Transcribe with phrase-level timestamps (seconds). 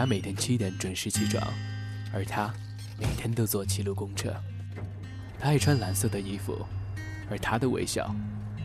[0.00, 1.46] 他每天七点准时起床，
[2.10, 2.50] 而他
[2.98, 4.34] 每天都坐七路公车。
[5.38, 6.64] 他爱穿蓝色的衣服，
[7.28, 8.10] 而他的微笑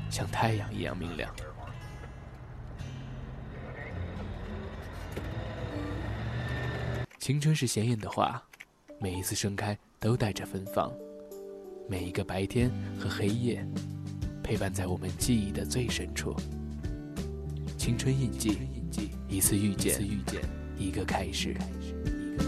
[0.10, 1.30] 像太阳一样明亮。
[7.20, 8.42] 青春是鲜艳的花，
[9.02, 10.90] 每一次盛开都带着芬芳。
[11.90, 13.68] 每一个白天和黑夜，
[14.42, 16.34] 陪伴在我们记忆的最深处。
[17.78, 18.58] 青春印记，
[19.28, 20.00] 一次遇见，
[20.78, 21.56] 一个开始。
[22.38, 22.46] 大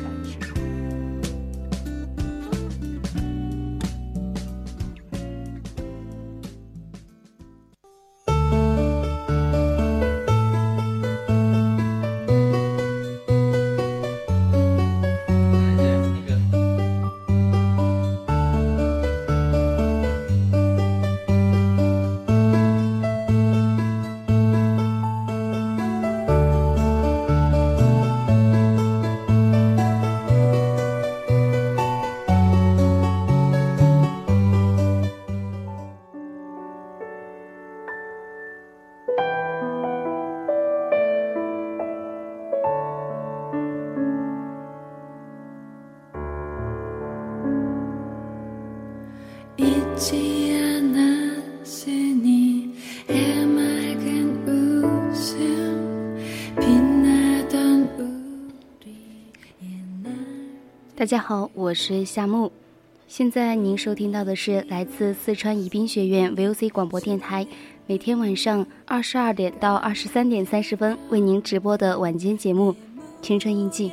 [61.08, 62.52] 大家好，我是夏木。
[63.08, 67.48] 现在您收听到的是来自四川宜宾学院 VOC 广播电台，
[67.86, 72.74] 每天晚上二十二点到二十三点三十分为您直播的晚间节目
[73.22, 73.90] 《青春印记》。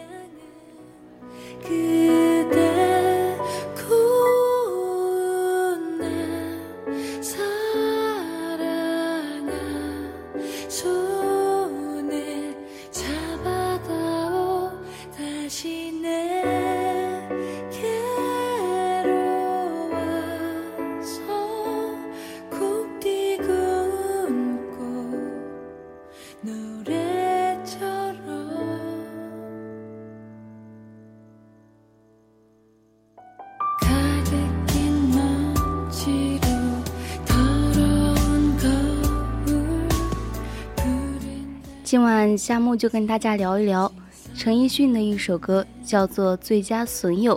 [42.44, 43.90] 夏木就跟大家聊一聊
[44.34, 47.34] 陈奕迅的一首歌，叫做《最佳损友》，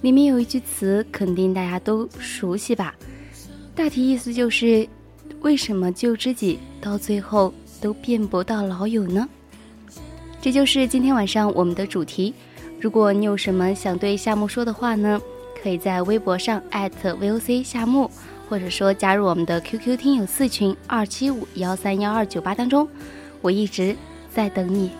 [0.00, 2.94] 里面有一句词，肯定大家都熟悉吧？
[3.74, 4.88] 大体意思就是，
[5.42, 7.52] 为什么旧知己到最后
[7.82, 9.28] 都变不到老友呢？
[10.40, 12.32] 这就是今天晚上我们的主题。
[12.80, 15.20] 如果你有什么想对夏木说的话呢，
[15.62, 18.10] 可以在微博上 @VOC 夏木，
[18.48, 22.88] 或者说加入我们的 QQ 听友四群二七五幺三幺二九八当中。
[23.42, 23.94] 我一直
[24.34, 24.90] 在等你。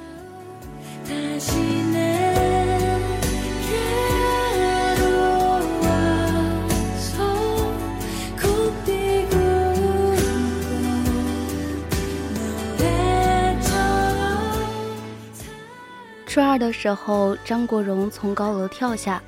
[16.27, 19.21] 初二的时候，张国荣从高楼跳下；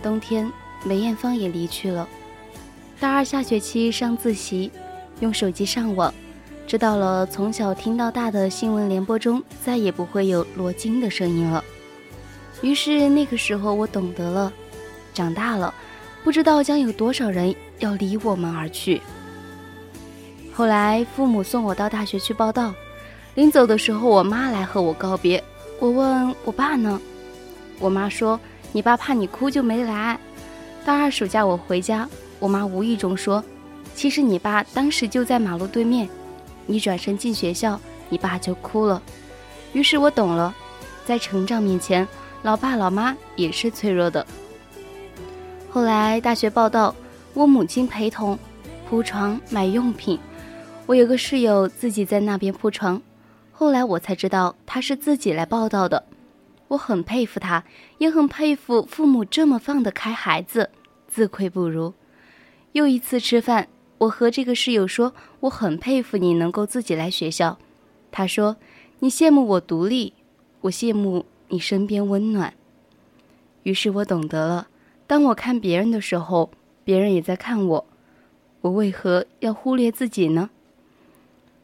[0.00, 0.48] 冬天，
[0.84, 2.08] 梅艳芳也离去了。
[3.00, 4.70] 大二下学期上自习，
[5.18, 6.14] 用手机上网。
[6.66, 11.62] 知道了，从小听到大的新闻联播中再也不会有罗京的声音了。
[12.62, 14.52] 于是那个时候我懂得了，
[15.12, 15.72] 长大了，
[16.24, 19.00] 不知道将有多少人要离我们而去。
[20.54, 22.74] 后来父母送我到大学去报道，
[23.34, 25.42] 临走的时候，我妈来和我告别。
[25.78, 26.98] 我问我爸呢，
[27.78, 28.40] 我妈说
[28.72, 30.18] 你爸怕你哭就没来。
[30.84, 32.08] 大二暑假我回家，
[32.38, 33.44] 我妈无意中说，
[33.94, 36.08] 其实你爸当时就在马路对面。
[36.66, 39.02] 你转身进学校，你爸就哭了。
[39.72, 40.54] 于是我懂了，
[41.04, 42.06] 在成长面前，
[42.42, 44.26] 老爸老妈也是脆弱的。
[45.70, 46.94] 后来大学报道，
[47.32, 48.38] 我母亲陪同
[48.88, 50.18] 铺床买用品，
[50.86, 53.02] 我有个室友自己在那边铺床。
[53.50, 56.04] 后来我才知道他是自己来报道的，
[56.68, 57.64] 我很佩服他，
[57.98, 60.70] 也很佩服父母这么放得开孩子，
[61.08, 61.92] 自愧不如。
[62.72, 63.68] 又一次吃饭。
[64.04, 67.58] 我和这个室友说，我很佩服你能够自己来学校。
[68.10, 68.56] 他说，
[68.98, 70.12] 你羡慕我独立，
[70.62, 72.52] 我羡慕你身边温暖。
[73.62, 74.68] 于是我懂得了，
[75.06, 76.50] 当我看别人的时候，
[76.84, 77.86] 别人也在看我。
[78.60, 80.50] 我为何要忽略自己呢？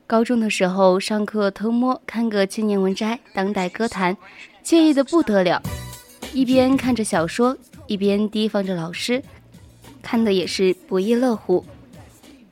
[0.06, 4.16] 高中的时候，上课偷摸看个青年文摘、当代歌坛，
[4.64, 5.62] 惬意的不得了。
[6.32, 9.22] 一边看着小说，一边提防着老师，
[10.00, 11.64] 看的也是不亦乐乎。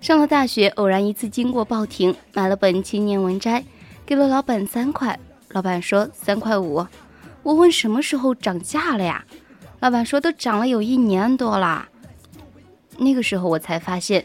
[0.01, 3.61] 上了大学，偶然一次经过报亭，买了本《青年文摘》，
[4.07, 5.19] 给了老板三块。
[5.49, 6.87] 老板说三块五，
[7.43, 9.25] 我问什么时候涨价了呀？
[9.81, 11.89] 老板说都涨了有一年多啦。
[12.97, 14.25] 那个时候我才发现，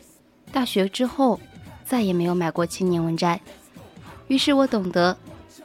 [0.52, 1.40] 大学之后
[1.84, 3.40] 再也没有买过青年文摘。
[4.28, 5.18] 于是我懂得，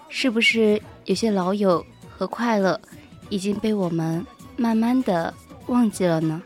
[0.09, 2.81] 是不是有些老友和快乐
[3.29, 4.25] 已经被我们
[4.57, 5.33] 慢慢的
[5.67, 6.43] 忘记了呢？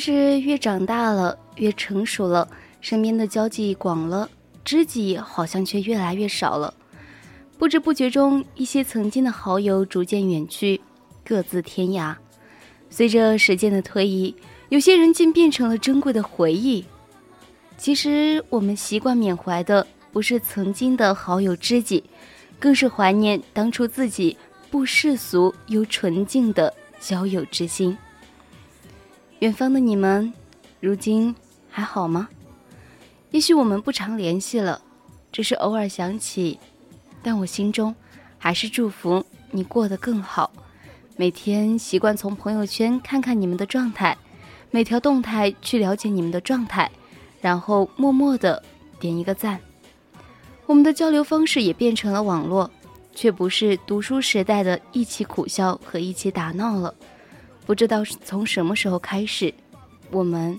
[0.00, 2.48] 实越长大了，越成熟了，
[2.80, 4.28] 身边的交际广了，
[4.64, 6.72] 知己好像却越来越少了。
[7.58, 10.80] 不知不觉中，一些曾经的好友逐渐远去，
[11.24, 12.16] 各自天涯。
[12.88, 14.34] 随着时间的推移，
[14.70, 16.84] 有些人竟变成了珍贵的回忆。
[17.76, 22.02] 其实，我们习惯缅怀的不是曾经的好友知己，
[22.58, 24.36] 更是怀念当初自己
[24.70, 27.96] 不世俗又纯净的交友之心。
[29.40, 30.30] 远方的你们，
[30.80, 31.34] 如今
[31.70, 32.28] 还好吗？
[33.30, 34.82] 也许我们不常联系了，
[35.32, 36.60] 只是偶尔想起，
[37.22, 37.94] 但我心中
[38.36, 40.52] 还是祝福你过得更好。
[41.16, 44.14] 每天习惯从朋友圈看看你们的状态，
[44.70, 46.90] 每条动态去了解你们的状态，
[47.40, 48.62] 然后默默的
[48.98, 49.58] 点一个赞。
[50.66, 52.70] 我们的交流方式也变成了网络，
[53.14, 56.94] 却不是读书时代的一起苦笑和一起打闹了。
[57.70, 59.54] 不知道从什么时候开始，
[60.10, 60.58] 我们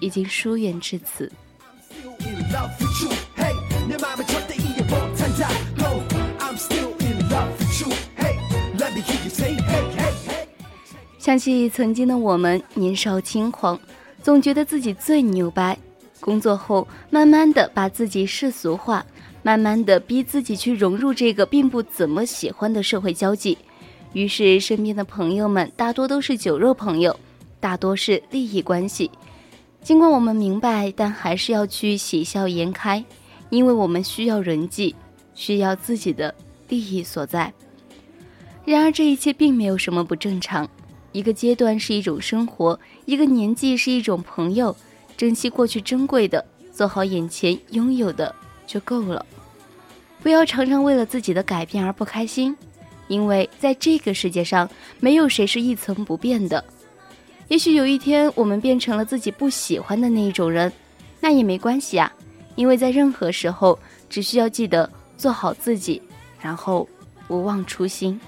[0.00, 1.30] 已经疏远至此。
[11.16, 13.78] 想起曾经的我们，年少轻狂，
[14.20, 15.78] 总觉得自己最牛掰。
[16.18, 19.06] 工作后，慢慢的把自己世俗化，
[19.44, 23.56] 慢慢的逼自己去融入这个并不怎么喜欢的社会交际。
[24.12, 27.18] 于是，身边的朋友们大多都是酒肉朋友，
[27.60, 29.10] 大多是利益关系。
[29.82, 33.04] 尽管我们明白，但还是要去喜笑颜开，
[33.50, 34.94] 因为我们需要人际，
[35.34, 36.34] 需要自己的
[36.68, 37.52] 利益所在。
[38.64, 40.68] 然而，这一切并没有什么不正常。
[41.12, 44.74] 一个阶段是一种生活，一个年纪是一种朋友。
[45.16, 48.34] 珍惜过去珍贵的，做好眼前拥有的
[48.66, 49.24] 就够了。
[50.22, 52.56] 不要常常为了自己的改变而不开心。
[53.08, 54.68] 因为在这个世界上，
[55.00, 56.62] 没有谁是一成不变的。
[57.48, 60.70] 也许有一天我们变成了自己不喜欢的那一种人，
[61.20, 62.12] 那也没关系啊。
[62.54, 63.78] 因为在任何时候，
[64.10, 66.02] 只需要记得做好自己，
[66.40, 66.88] 然后
[67.26, 68.20] 不忘初心。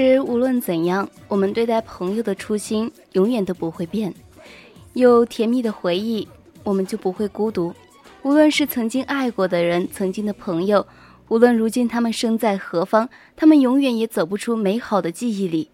[0.00, 4.12] 实无论怎样，我们对待朋友的初心永远都不会变。
[4.94, 6.26] 有甜蜜的回忆，
[6.64, 7.72] 我们就不会孤独。
[8.22, 10.84] 无论是曾经爱过的人，曾经的朋友，
[11.28, 15.70] 无论如今他们身在何方，他们永远也走不出美好的记忆里。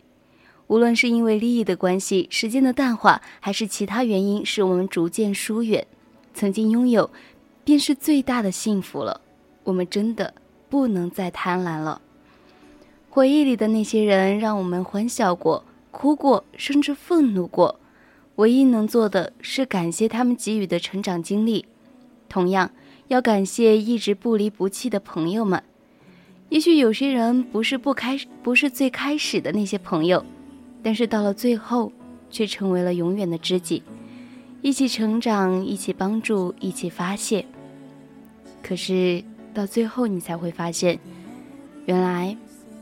[0.67, 5.87] 无论是因为利益的关系、时间的淡化，还是其他原因，使我们逐渐疏远，
[6.35, 7.09] 曾经拥有，
[7.65, 9.23] 便是最大的幸福了。
[9.65, 10.35] 我们真的
[10.69, 12.03] 不能再贪婪了。
[13.13, 17.81] 回忆里的那些人，让我们欢笑过、哭过，甚至愤怒过。
[18.37, 21.67] 唯一能做的是感谢他们给予的成长经历，
[22.29, 22.71] 同样
[23.09, 25.61] 要感谢一直不离不弃的朋友们。
[26.51, 30.25] 也许有些人不是不开，不是最开始的那些朋友，
[30.81, 31.91] 但是到了最后，
[32.31, 33.83] 却成为了永远的知己，
[34.63, 37.45] 一起成长，一起帮助，一起发泄。
[38.63, 40.97] 可是到最后，你才会发现，
[41.87, 42.37] 原来。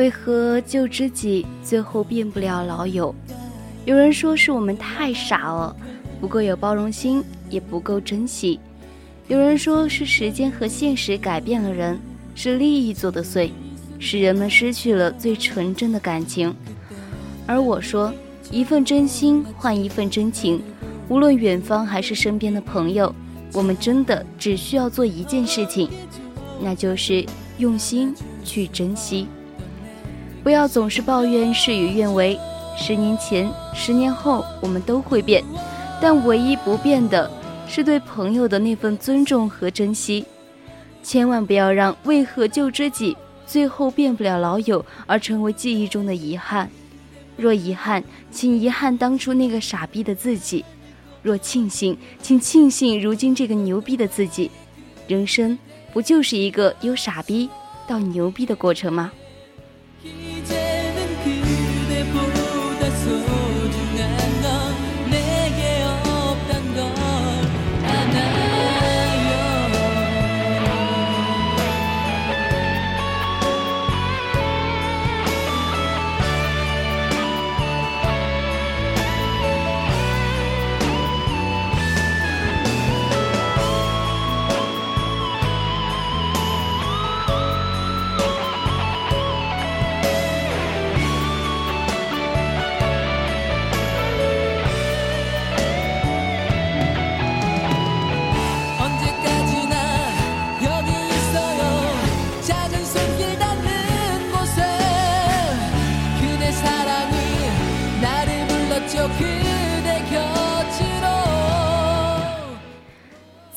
[0.00, 3.14] 为何旧知己最后变不了老友？
[3.84, 5.76] 有人说是我们太傻了，
[6.22, 8.58] 不够有包容心，也不够珍惜；
[9.28, 12.00] 有人说是时间和现实改变了人，
[12.34, 13.50] 是利益作的祟，
[13.98, 16.56] 使人们失去了最纯真的感情。
[17.46, 18.10] 而我说，
[18.50, 20.62] 一份真心换一份真情，
[21.10, 23.14] 无论远方还是身边的朋友，
[23.52, 25.90] 我们真的只需要做一件事情，
[26.58, 27.22] 那就是
[27.58, 29.26] 用心去珍惜。
[30.42, 32.38] 不要总是抱怨事与愿违。
[32.76, 35.44] 十年前、十年后，我们都会变，
[36.00, 37.30] 但唯一不变的
[37.68, 40.24] 是对朋友的那份尊重和珍惜。
[41.02, 43.16] 千万不要让为何旧知己
[43.46, 46.70] 最后变不了老友而成为记忆中的遗憾。
[47.36, 50.62] 若遗憾，请遗憾当初那个傻逼的自己；
[51.22, 54.50] 若庆幸，请庆幸如今这个牛逼的自己。
[55.06, 55.58] 人生
[55.92, 57.48] 不就是一个由傻逼
[57.86, 59.10] 到牛逼的过程吗？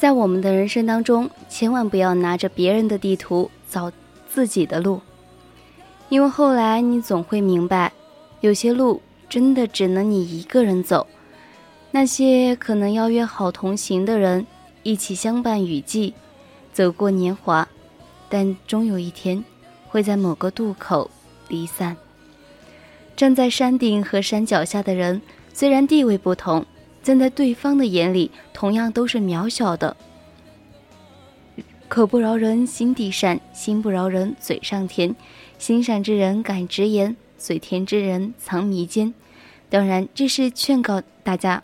[0.04, 3.90] 在我们的人生当中，千万不要拿着别人的地图走
[4.28, 5.00] 自己的路，
[6.10, 7.94] 因为后来你总会明白，
[8.42, 11.08] 有些路真的只能你一个人走。
[11.92, 14.46] 那些可能要约好同行的人，
[14.84, 16.14] 一起相伴雨季，
[16.74, 17.66] 走过年华，
[18.28, 19.42] 但终有一天
[19.88, 21.10] 会在某个渡口
[21.48, 21.96] 离散。
[23.16, 25.22] 站在山顶和山脚下的人，
[25.54, 26.66] 虽然地位不同。
[27.04, 29.96] 站在对方的眼里，同样都是渺小的。
[31.90, 35.14] 口不饶人，心地善；心不饶人，嘴上甜。
[35.60, 39.14] 心善之人敢直言，嘴甜之人藏迷奸。
[39.70, 41.62] 当然，这是劝告大家：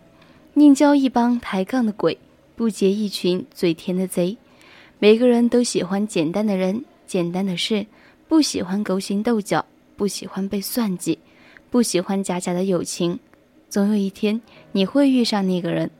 [0.53, 2.17] 宁交一帮抬杠的鬼，
[2.55, 4.37] 不结一群嘴甜的贼。
[4.99, 7.87] 每个人都喜欢简单的人、简单的事，
[8.27, 9.65] 不喜欢勾心斗角，
[9.95, 11.17] 不喜欢被算计，
[11.69, 13.17] 不喜欢假假的友情。
[13.69, 15.91] 总有一天，你会遇上那个人，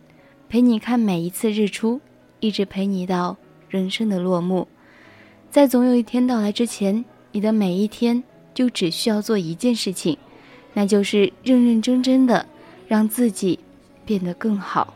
[0.49, 2.01] 陪你看每一次日出，
[2.39, 3.37] 一直陪你到
[3.69, 4.67] 人生的落幕。
[5.51, 8.23] 在总有一天到来之前，你的每一天
[8.55, 10.17] 就只需要做一件事情，
[10.73, 12.47] 那就是认认真真的
[12.87, 13.59] 让自己
[14.03, 14.95] 变得更好。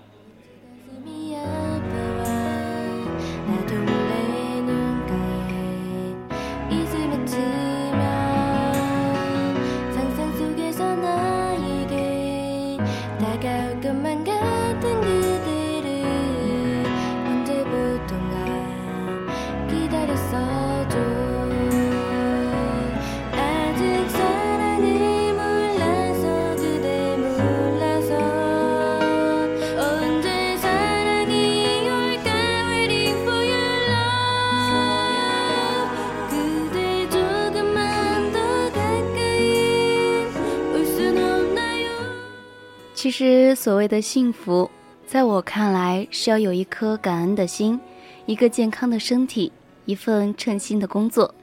[43.03, 44.71] 其实，所谓的幸福，
[45.05, 47.77] 在我看来，是要有一颗感恩的心，
[48.25, 49.51] 一个健康的身体，
[49.83, 51.35] 一份称心的工作，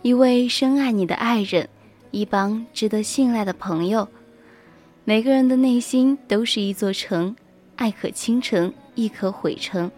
[0.00, 1.68] 一位深爱你的爱人，
[2.12, 4.08] 一帮值得信赖的朋友。
[5.04, 7.36] 每个人的内心都是一座城，
[7.76, 9.90] 爱可倾城，亦可毁城。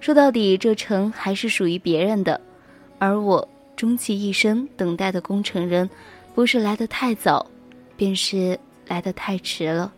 [0.00, 2.40] 说到底，这城还是属于别人的。
[2.98, 5.88] 而我终其一生等待的工程人，
[6.34, 7.48] 不是来得太早，
[7.96, 9.92] 便是来得太迟了。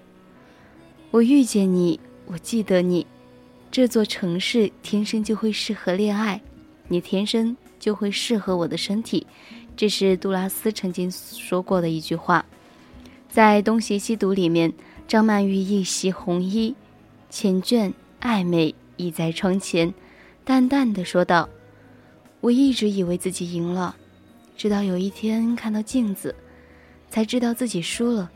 [1.12, 3.04] 我遇见你，我记得你。
[3.68, 6.40] 这座城市天生就会适合恋爱，
[6.86, 9.26] 你天生就会适合我的身体。
[9.76, 12.46] 这是杜拉斯曾经说过的一句话。
[13.28, 14.72] 在《东邪西毒》里面，
[15.08, 16.76] 张曼玉一袭红衣，
[17.28, 19.92] 缱绻暧昧倚在窗前，
[20.44, 21.48] 淡淡的说道
[22.40, 23.96] ：“我一直以为自己赢了，
[24.56, 26.32] 直到有一天看到镜子，
[27.08, 28.30] 才知道自己输了。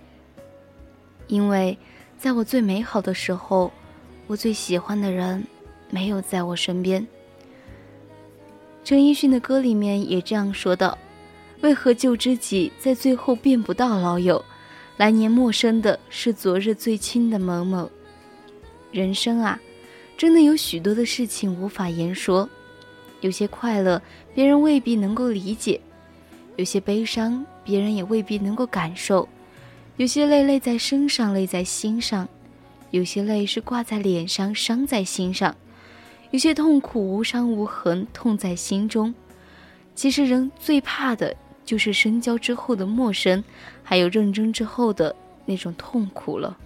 [1.28, 1.78] 因为。”
[2.24, 3.70] 在我最美好的时候，
[4.26, 5.46] 我最喜欢的人
[5.90, 7.06] 没有在我身边。
[8.82, 10.96] 陈奕迅的歌里面也这样说道
[11.60, 14.42] ：“为何旧知己在最后变不到老友？
[14.96, 17.90] 来年陌生的是昨日最亲的某某。
[18.90, 19.60] 人生啊，
[20.16, 22.48] 真的有许多的事情无法言说。
[23.20, 24.00] 有些快乐，
[24.34, 25.78] 别人未必能够理解；
[26.56, 29.28] 有些悲伤，别人也未必能够感受。
[29.96, 32.26] 有些泪泪在身上，泪在心上；
[32.90, 35.54] 有些泪是挂在脸上，伤在心上；
[36.32, 39.14] 有些痛苦无伤无痕，痛在心中。
[39.94, 43.44] 其实人最怕的就是深交之后的陌生，
[43.84, 45.14] 还有认真之后的
[45.46, 46.58] 那种痛苦了。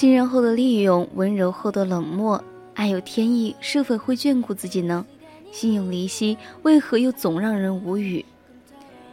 [0.00, 2.42] 信任后的利用，温柔后的冷漠，
[2.72, 5.04] 爱有天意，是否会眷顾自己呢？
[5.52, 8.24] 心有离析，为何又总让人无语？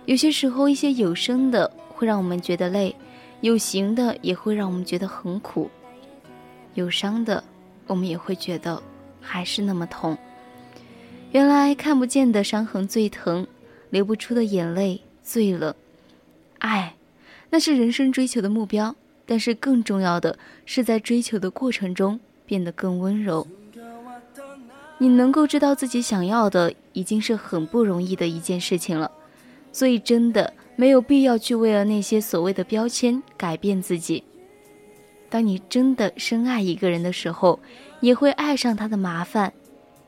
[0.06, 2.96] 有些时候，一些有声的会让我们觉得累，
[3.42, 5.70] 有形的也会让我们觉得很苦，
[6.76, 7.44] 有伤的
[7.86, 8.82] 我们也会觉得
[9.20, 10.18] 还是那么痛。
[11.34, 13.46] 原来看不见的伤痕最疼，
[13.90, 15.76] 流不出的眼泪最冷。
[16.60, 16.96] 爱，
[17.50, 18.96] 那是人生追求的目标。
[19.28, 23.46] 但是更重要的是，在追求的过程中变得更温柔。
[24.98, 29.12] 你能够知道自己想要的，已经是很不容易的一件事情了。
[29.72, 34.24] 所以，真的没有必要去为了那些所谓的标签改变自己。
[35.30, 37.60] 当你真的深爱一个人的时候，
[38.00, 39.54] 也会爱上他的麻烦，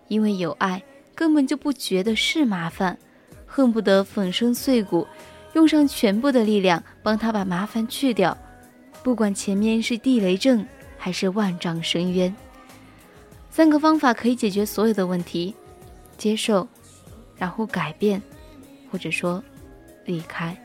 [0.07, 0.81] 因为有爱，
[1.13, 2.97] 根本就不觉得是麻烦，
[3.45, 5.05] 恨不得粉身碎骨，
[5.53, 8.35] 用上全部的力量帮他把麻烦去掉。
[9.01, 10.65] 不管前面是地雷阵
[10.97, 12.35] 还是万丈深渊，
[13.49, 15.55] 三个方法可以解决所有的问题：
[16.17, 16.67] 接受，
[17.35, 18.21] 然后改变，
[18.91, 19.41] 或者说
[20.05, 20.55] 离开。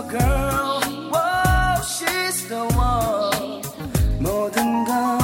[0.00, 0.80] girl.
[1.12, 3.60] Whoa, she's the one.
[4.18, 5.21] 모든 걸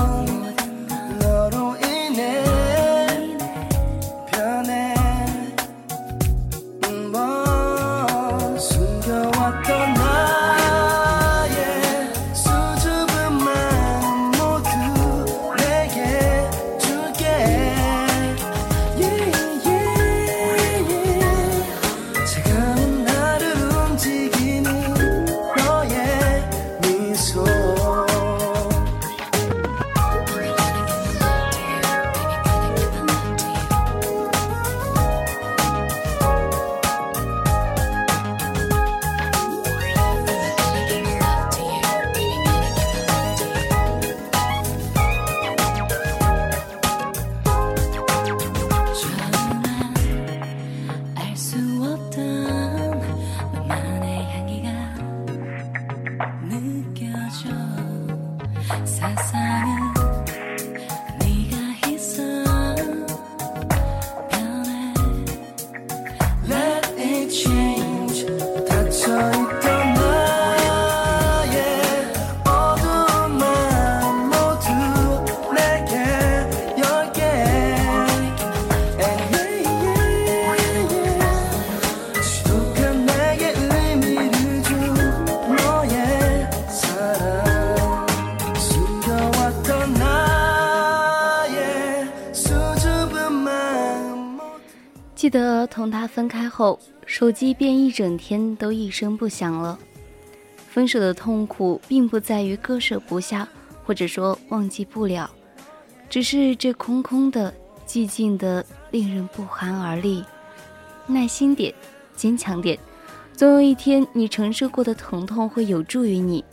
[96.59, 99.79] 后，手机便一整天都一声不响了。
[100.69, 103.49] 分手的痛苦并不在于割舍不下，
[103.85, 105.31] 或者说忘记不了，
[106.11, 107.55] 只是这空空的、
[107.87, 110.25] 寂静的，令人不寒而栗。
[111.07, 111.73] 耐心点，
[112.17, 112.77] 坚强点，
[113.35, 116.45] 总有一天你承受过的疼痛会有助于你。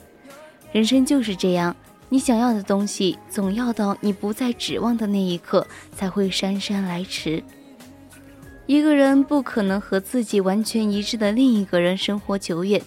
[0.71, 1.75] 人生就是这样，
[2.09, 5.65] 你想要的东西，总要到你不再指望的那一刻，
[5.95, 7.43] 才会姗姗来迟。
[8.67, 12.81] 一个人不可能和自己完全一致的另一个人生活久远，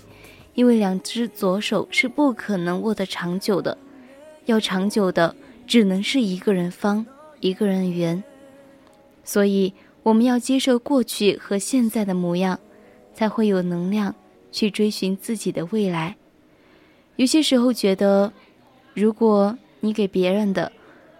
[0.54, 3.78] 因为两只左手是不可能握得长久的。
[4.46, 5.36] 要长久的，
[5.68, 7.06] 只能是一个人方，
[7.38, 8.24] 一个人圆。
[9.22, 12.58] 所以，我们要接受过去和现在的模样，
[13.14, 14.16] 才会有能量
[14.50, 16.16] 去追寻自己的未来。
[17.14, 18.32] 有些时候觉得，
[18.94, 20.72] 如果你给别人的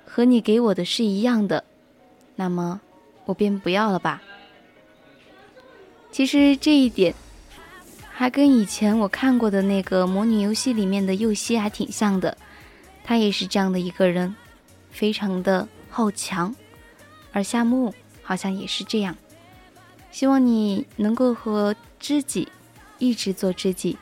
[0.05, 1.63] 和你给我的是一样的，
[2.35, 2.81] 那么
[3.27, 4.21] 我便不要了吧。
[6.19, 7.15] 其实这一点，
[8.11, 12.37] 还跟以前我看过的那个模拟游戏里面的右希还挺像的。
[13.05, 14.35] 他也是这样的一个人，
[14.91, 16.53] 非常的好强。
[17.31, 19.17] 而夏木好像也是这样。
[20.11, 22.49] 希望你能够和知己
[22.99, 23.97] 一直做知己，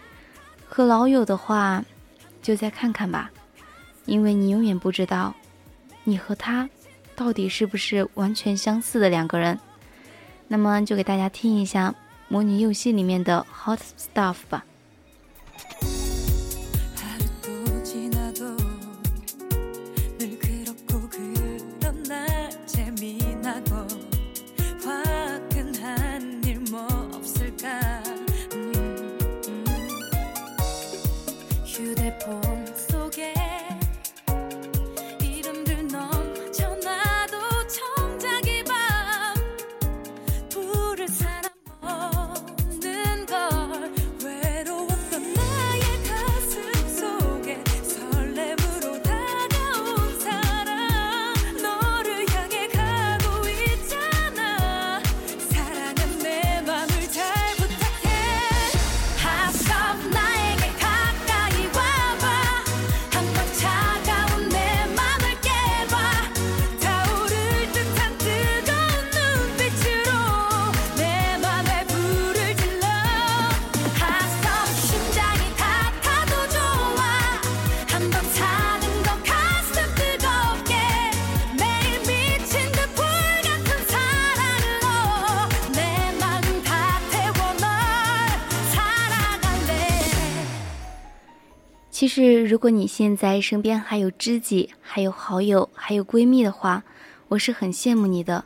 [0.66, 1.84] 和老友的话，
[2.40, 3.30] 就再看看吧，
[4.06, 5.34] 因为你永远不知道，
[6.04, 6.66] 你和他
[7.14, 9.60] 到底是不是完全相似的两个人。
[10.48, 11.94] 那么就给大家听一下
[12.28, 14.64] 模拟游戏里面的 Hot Stuff 吧。
[92.46, 96.84] 如果你现在身边还有知己、还有好友、还有闺蜜的话，
[97.26, 98.44] 我是很羡慕你的，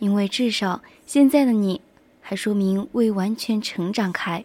[0.00, 1.80] 因为至少现在的你
[2.20, 4.44] 还说明未完全成长开。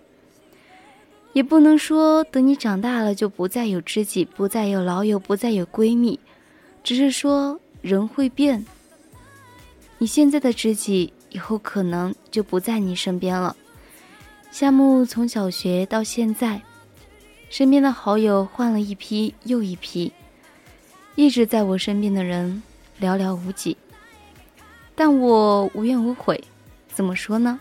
[1.34, 6.20] 也不能说等你长大了就不再有知己、不再有老友、不再有闺蜜，
[6.84, 8.64] 只是说人会变。
[9.98, 13.56] 你现在的知己以后可能就不在你身边了。
[14.52, 16.62] 夏木从小学到现在。
[17.50, 20.12] 身边的好友换了一批又一批，
[21.16, 22.62] 一直在我身边的人
[23.00, 23.78] 寥寥无几，
[24.94, 26.44] 但我无怨无悔。
[26.88, 27.60] 怎么说呢？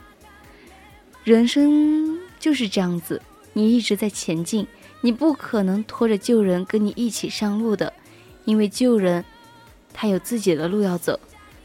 [1.23, 4.67] 人生就是这样子，你一直在前进，
[5.01, 7.93] 你不可能拖着旧人跟你一起上路的，
[8.45, 9.25] 因为旧人
[9.93, 11.19] 他有自己的路要走，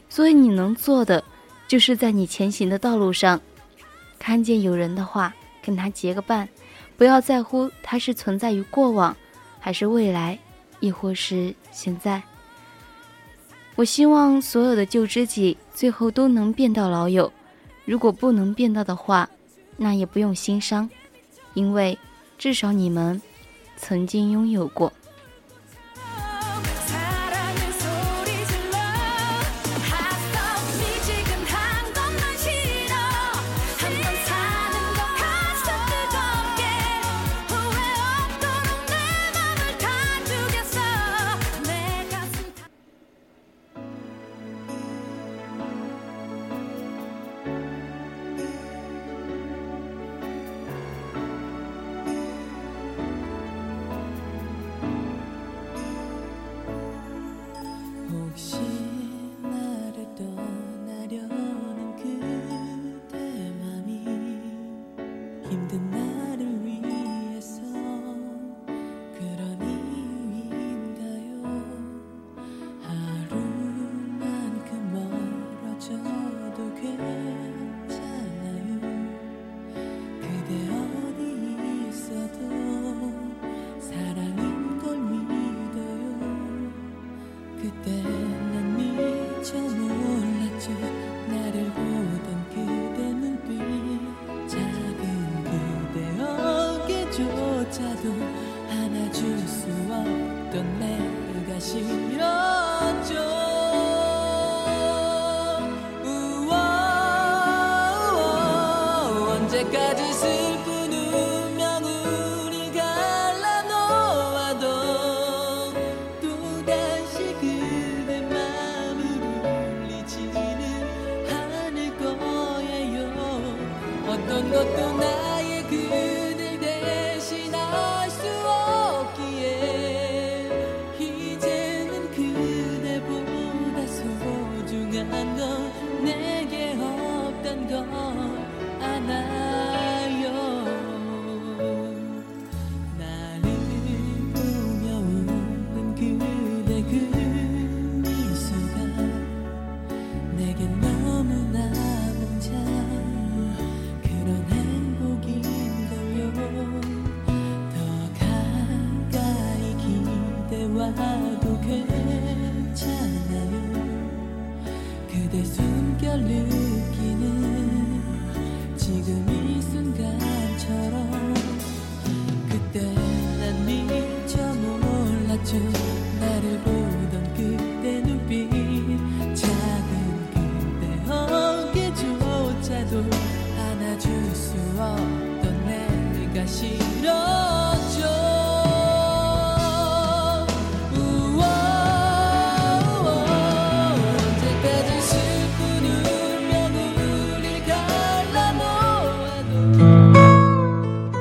[0.08, 1.22] 所以你能做的
[1.66, 3.40] 就是在你前行的道路上，
[4.18, 6.48] 看见有人的话，跟他结个伴。
[7.00, 9.16] 不要在乎它是存在于过往，
[9.58, 10.38] 还是未来，
[10.80, 12.22] 亦或是现在。
[13.74, 17.32] 我希望所有的旧知己最后都能变到老友，
[17.86, 19.26] 如果不能变到的话，
[19.78, 20.90] 那也不用心伤，
[21.54, 21.98] 因为
[22.36, 23.18] 至少你们
[23.78, 24.92] 曾经拥有过。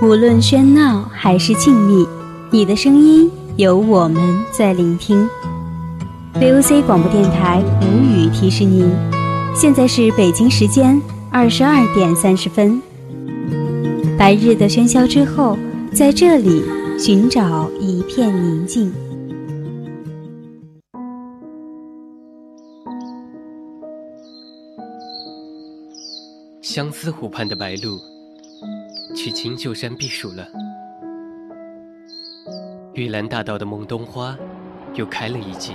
[0.10, 2.10] 无论喧闹还是静谧，
[2.50, 5.30] 你的声音有我们在聆听。
[6.34, 8.90] VOC 广播电台无语提示您，
[9.54, 12.82] 现在是北京时间二十二点三十分。
[14.18, 15.56] 白日的喧嚣之后，
[15.94, 16.64] 在这里
[16.98, 18.92] 寻找一片宁静。
[26.64, 27.96] 相思湖畔的白鹭，
[29.16, 30.48] 去青秀山避暑了。
[32.94, 34.38] 玉兰大道的孟冬花，
[34.94, 35.74] 又开了一季。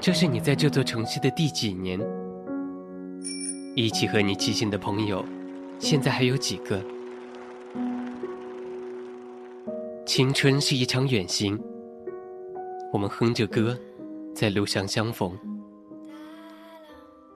[0.00, 1.98] 这是你在这座城市的第几年？
[3.74, 5.24] 一起和你骑行的朋友，
[5.78, 6.80] 现在还有几个？
[10.06, 11.58] 青春是一场远行，
[12.92, 13.76] 我们哼着歌，
[14.34, 15.36] 在路上相逢。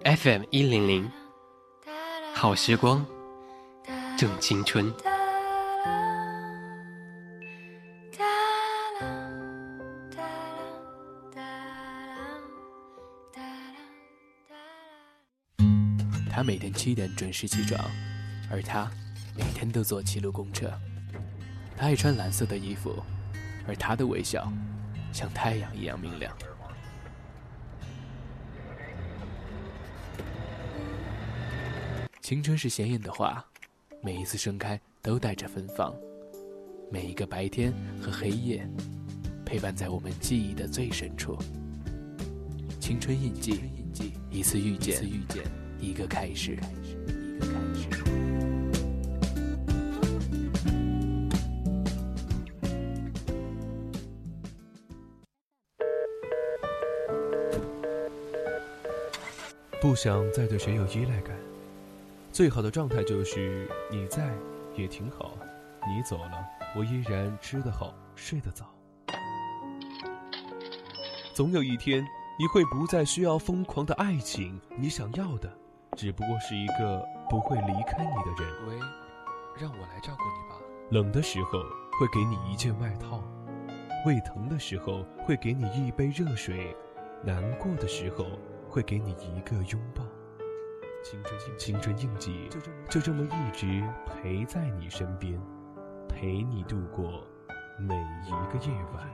[0.05, 1.11] FM 一零零，
[2.35, 3.05] 好时光，
[4.19, 4.93] 正青春。
[16.29, 17.81] 他每天七点准时起床，
[18.51, 18.91] 而他
[19.37, 20.69] 每天都坐七路公车。
[21.77, 23.01] 他爱穿蓝色的衣服，
[23.69, 24.53] 而他的微笑
[25.13, 26.37] 像太阳一样明亮。
[32.21, 33.48] 青春是鲜艳的花，
[34.01, 35.95] 每一次盛开都带着芬芳。
[36.91, 38.67] 每一个白天和黑夜，
[39.45, 41.37] 陪伴在我们记忆的最深处。
[42.81, 43.61] 青春印记，
[44.31, 45.03] 一次遇见。
[45.81, 47.89] 一个开始，一个开始。
[59.81, 61.37] 不想再对谁有依赖感，
[62.39, 64.33] 最好的状态就是你在
[64.77, 65.37] 也挺好，
[65.89, 68.73] 你走了，我依然吃得好，睡得早。
[71.35, 72.07] 总有一天，
[72.39, 75.53] 你会不再需要疯狂的爱情，你想要的。
[75.97, 78.69] 只不过是一个不会离开你的人。
[78.69, 78.79] 喂，
[79.61, 80.61] 让我来照顾你吧。
[80.91, 81.59] 冷的时候
[81.99, 83.21] 会给你一件外套，
[84.07, 86.73] 胃疼的时候会给你一杯热水，
[87.21, 88.27] 难过的时候
[88.69, 90.05] 会给你一个拥抱。
[91.03, 92.49] 青春印青春印记
[92.89, 95.41] 就这么一直陪在你身边，
[96.09, 97.25] 陪你度过
[97.79, 97.95] 每
[98.27, 99.09] 一个夜晚。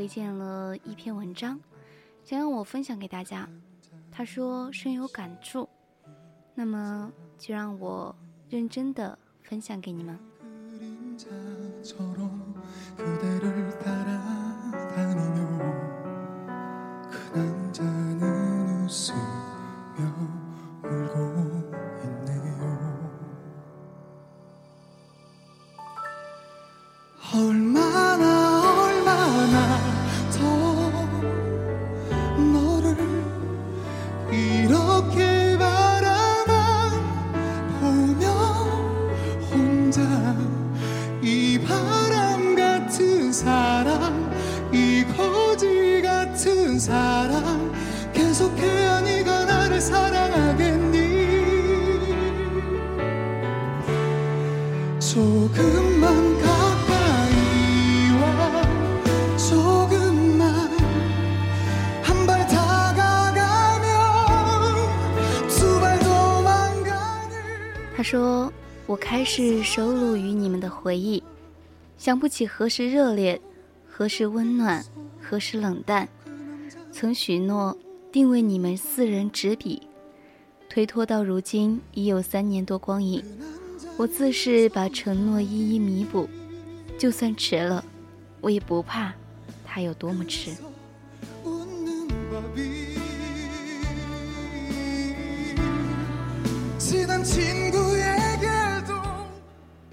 [0.00, 1.60] 推荐了一篇文章，
[2.24, 3.46] 想让我分享给大家。
[4.10, 5.68] 他说深有感触，
[6.54, 8.16] 那么就让我
[8.48, 10.18] 认真的分享给你们。
[70.90, 71.22] 回忆，
[71.96, 73.40] 想不起何时热烈，
[73.88, 74.84] 何时温暖，
[75.22, 76.08] 何时冷淡。
[76.90, 77.78] 曾许诺
[78.10, 79.86] 定为你们四人执笔，
[80.68, 83.24] 推脱到如今已有三年多光阴。
[83.96, 86.28] 我自是把承诺一一弥补，
[86.98, 87.84] 就算迟了，
[88.40, 89.12] 我也不怕
[89.64, 90.50] 它有多么迟。”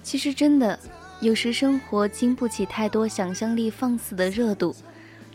[0.08, 0.80] 其实真的，
[1.20, 4.74] 有时生活经不起太多想象力放肆的热度，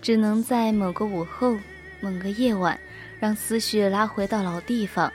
[0.00, 1.54] 只能在某个午后、
[2.00, 2.80] 某个夜晚，
[3.20, 5.12] 让思绪拉回到老地方。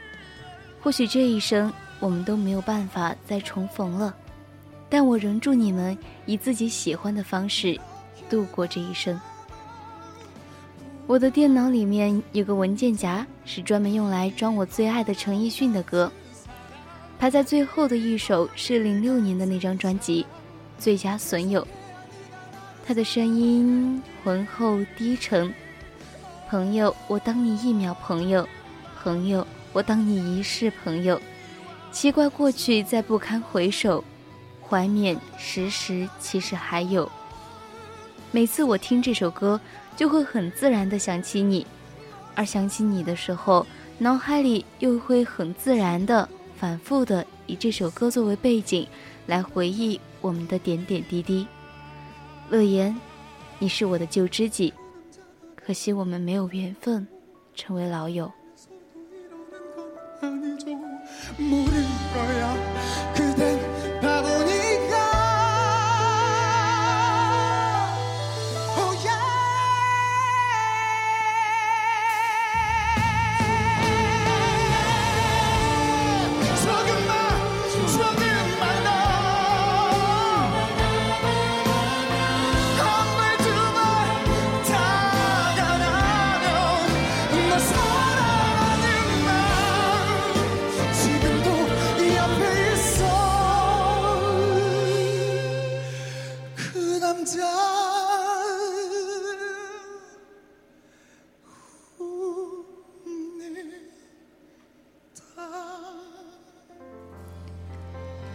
[0.79, 4.15] 或许这一生我们都没有办法再重逢了，
[4.89, 7.75] 但我仍祝你们以自己喜欢的方式
[8.29, 9.19] 度过这一生。
[11.07, 16.11] 我的电脑里面有个文件夹，是专门用来装我最爱的陈奕迅的歌，
[17.19, 20.23] 排在最后的一首是零六年的那张专辑
[20.77, 21.61] 《最佳损友》，
[22.85, 25.51] 他的声音浑厚低沉。
[26.47, 28.45] 朋友，我当你一秒朋友；
[29.01, 31.19] 朋友，我当你一世朋友。
[31.91, 34.03] 奇怪，过去再不堪回首，
[34.61, 37.11] 怀缅时时其实还有。
[38.31, 39.59] 每次我听这首歌，
[39.95, 41.65] 就会很自然的想起你，
[42.35, 43.65] 而想起你的时候，
[43.97, 48.87] 脑海里又会很自然的、反复的以这首歌作为背景，
[49.27, 51.47] 来回忆我们的点点滴滴。
[52.49, 52.95] 乐言，
[53.59, 54.73] 你是我的旧知己。
[55.55, 57.07] 可惜我们没有缘分
[57.53, 58.31] 成为老友。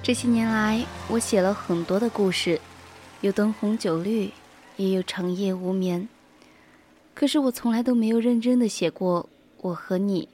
[0.02, 2.60] 这些年来，我写了很多的故事，
[3.20, 4.32] 有灯红酒绿，
[4.76, 6.08] 也有长夜无眠。
[7.14, 10.28] 可是我从来都没有认真的写过我和你，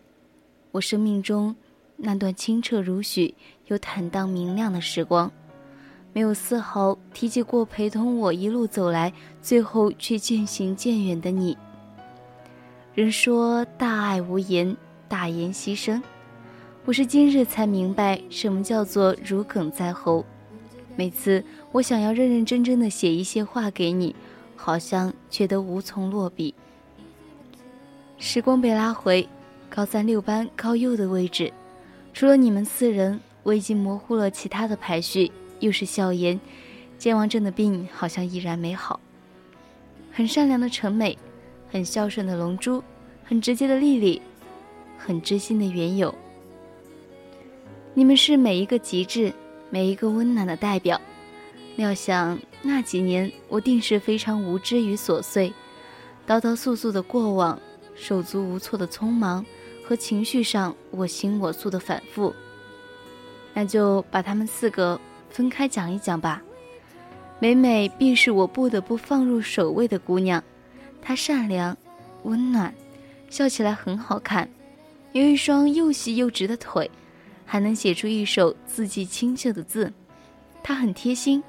[0.72, 1.54] 我生命中
[1.98, 3.34] 那段清澈如许
[3.66, 5.30] 又坦荡明亮的时光，
[6.14, 11.54] 没有丝毫提及过陪同我一路走来，最后却渐行渐远的你。
[12.94, 14.74] 人说大爱无言，
[15.08, 16.00] 大言牺牲。
[16.88, 20.24] 我是今日才明白什么叫做如鲠在喉。
[20.96, 24.16] 每次我想要认认真真的写一些话给你，
[24.56, 26.54] 好像却都无从落笔。
[28.16, 29.28] 时光被拉回
[29.68, 31.52] 高三六班高右的位置，
[32.14, 35.30] 除了你们四人，我已经模糊了其他的排序。
[35.60, 36.40] 又是笑颜，
[36.96, 38.98] 健忘症的病好像依然没好。
[40.10, 41.18] 很善良的陈美，
[41.70, 42.82] 很孝顺的龙珠，
[43.24, 44.22] 很直接的丽丽，
[44.96, 46.14] 很知心的缘友。
[47.98, 49.32] 你们是每一个极致，
[49.70, 51.00] 每一个温暖的代表。
[51.74, 55.52] 料想那几年，我定是非常无知与琐碎，
[56.24, 57.60] 叨叨素素的过往，
[57.96, 59.44] 手足无措的匆忙
[59.84, 62.32] 和情绪上我行我素的反复。
[63.52, 66.40] 那就把他们四个分开讲一讲吧。
[67.40, 70.40] 美美必是我不得不放入首位的姑娘，
[71.02, 71.76] 她善良、
[72.22, 72.72] 温暖，
[73.28, 74.48] 笑起来很好看，
[75.10, 76.88] 有一双又细又直的腿。
[77.50, 79.90] 还能写出一首字迹清秀的字，
[80.62, 81.42] 他很贴心，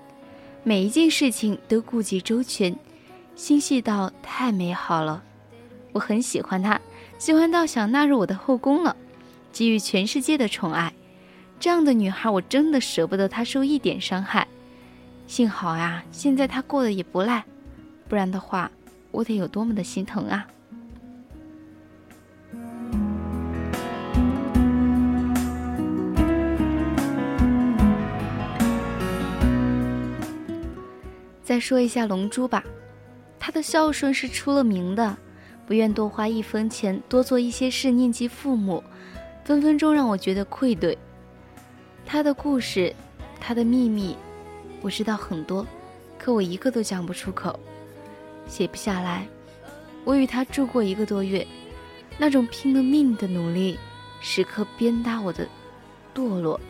[0.63, 2.73] 每一件事情都顾及周全，
[3.35, 5.21] 心细到太美好了。
[5.91, 6.79] 我很喜欢他，
[7.17, 8.95] 喜欢到想纳入我的后宫了，
[9.51, 10.93] 给予全世界的宠爱。
[11.59, 14.47] 这样的女孩，我真的舍不得她受一点伤害。
[15.27, 17.43] 幸好啊，现在她过得也不赖，
[18.07, 18.71] 不然的话，
[19.11, 20.47] 我得有多么的心疼啊！
[31.49, 32.63] 再说一下龙珠吧，
[33.39, 35.17] 他的孝顺是出了名的，
[35.65, 38.83] 不愿多花一分钱，多做一些事念及父母，
[39.43, 40.95] 分分钟让我觉得愧对。
[42.05, 42.93] 他的故事，
[43.39, 44.15] 他的秘密，
[44.79, 45.65] 我知道很多，
[46.19, 47.59] 可我一个都讲不出口，
[48.47, 49.27] 写不下来。
[50.05, 51.47] 我与他住过一个多月，
[52.19, 53.79] 那种拼了命的努力，
[54.21, 55.47] 时刻鞭打我的
[56.13, 56.61] 堕落。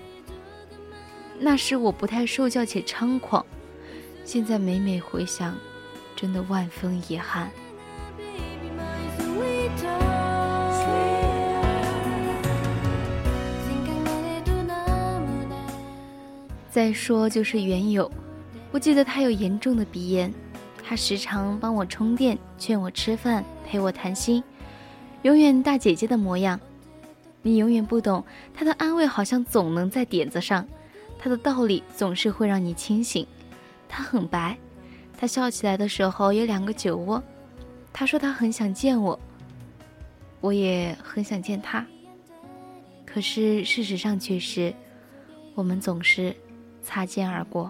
[1.38, 3.46] 那时我不太受教且猖狂。
[4.32, 5.58] 现在每每回想，
[6.16, 7.50] 真的万分遗憾。
[16.70, 18.12] 再说就是缘友，
[18.70, 20.32] 我记得他有严重的鼻炎，
[20.84, 24.44] 他时常帮我充电，劝我吃饭，陪我谈心，
[25.24, 26.60] 永远大姐姐的模样。
[27.42, 28.24] 你永远不懂
[28.54, 30.68] 他的安慰，好像总能在点子上，
[31.18, 33.26] 他的道理总是会让你清醒。
[33.90, 34.56] 他很白，
[35.18, 37.22] 他笑起来的时候有两个酒窝。
[37.92, 39.20] 他说他很想见我，
[40.40, 41.86] 我也很想见他。
[43.06, 44.74] 可是事实上却是，
[45.56, 46.34] 我们总是
[46.84, 47.70] 擦肩而过。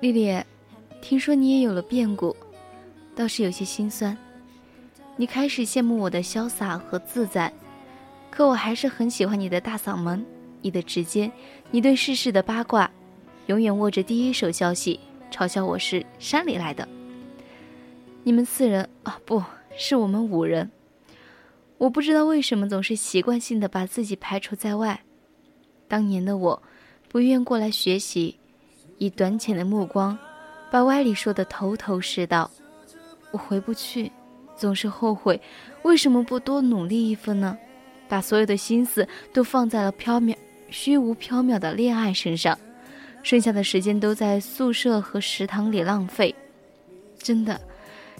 [0.00, 0.38] 丽丽，
[1.00, 2.36] 听说你也有了变故，
[3.16, 4.16] 倒是有些心酸。
[5.16, 7.52] 你开始羡慕我的潇洒和自在，
[8.30, 10.24] 可我还是很喜欢你的大嗓门，
[10.60, 11.30] 你的直接，
[11.70, 12.90] 你对世事的八卦，
[13.46, 15.00] 永远握着第一手消息，
[15.30, 16.86] 嘲笑我是山里来的。
[18.22, 19.42] 你们四人啊，不
[19.76, 20.70] 是我们五人。
[21.78, 25.00] 我不知道为什么总是习惯性的把自己排除在外。
[25.88, 26.62] 当年的我，
[27.08, 28.36] 不愿过来学习。
[28.98, 30.18] 以短浅的目光，
[30.70, 32.50] 把歪理说得头头是道。
[33.30, 34.10] 我回不去，
[34.56, 35.40] 总是后悔，
[35.82, 37.56] 为什么不多努力一分呢？
[38.08, 40.36] 把所有的心思都放在了缥缈、
[40.70, 42.56] 虚无缥缈的恋爱身上，
[43.22, 46.34] 剩下的时间都在宿舍和食堂里浪费。
[47.18, 47.60] 真的，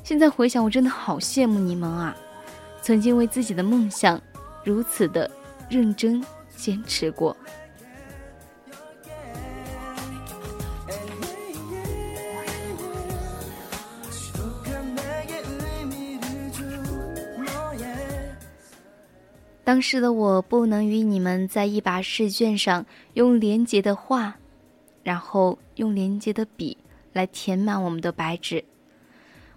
[0.03, 2.17] 现在回想，我真的好羡慕你们啊！
[2.83, 4.21] 曾经为自己的梦想
[4.65, 5.31] 如此的
[5.69, 6.23] 认真
[6.57, 7.37] 坚持过。
[19.67, 24.37] 当时的我不能与你们在一把试卷上用廉洁的画，
[25.03, 26.79] 然后用廉洁的笔
[27.13, 28.65] 来填满我们的白纸，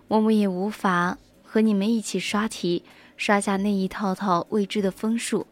[0.08, 2.84] 我们也无法和你们一起刷题，
[3.18, 5.46] 刷下那一套套未知的分数。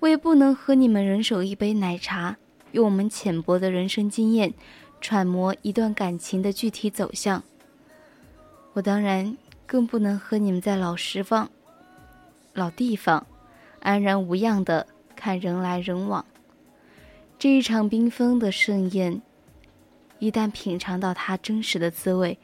[0.00, 2.36] 我也不能和你们人手一杯奶茶，
[2.72, 4.52] 用我们浅薄的人生经验
[5.00, 7.40] 揣摩一段感情的具体走向。
[8.72, 11.48] 我当然更不能和你们在老时方、
[12.52, 13.24] 老地方。
[13.84, 16.24] 安然无恙的看人来人往，
[17.38, 19.20] 这一场缤纷的盛宴，
[20.18, 22.38] 一旦品尝到它真实的滋味，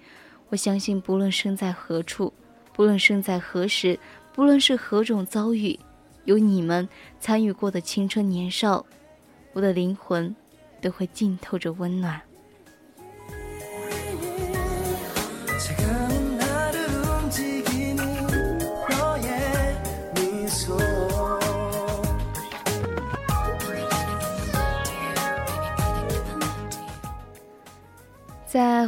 [0.51, 2.31] 我相信不论身在何处，
[2.75, 3.99] 不论身在何时，
[4.35, 5.81] 不论是何种遭遇，
[6.27, 6.87] 有你们
[7.19, 8.85] 参与过的青春年少，
[9.55, 10.37] 我的灵魂
[10.83, 12.21] 都会浸透着温暖。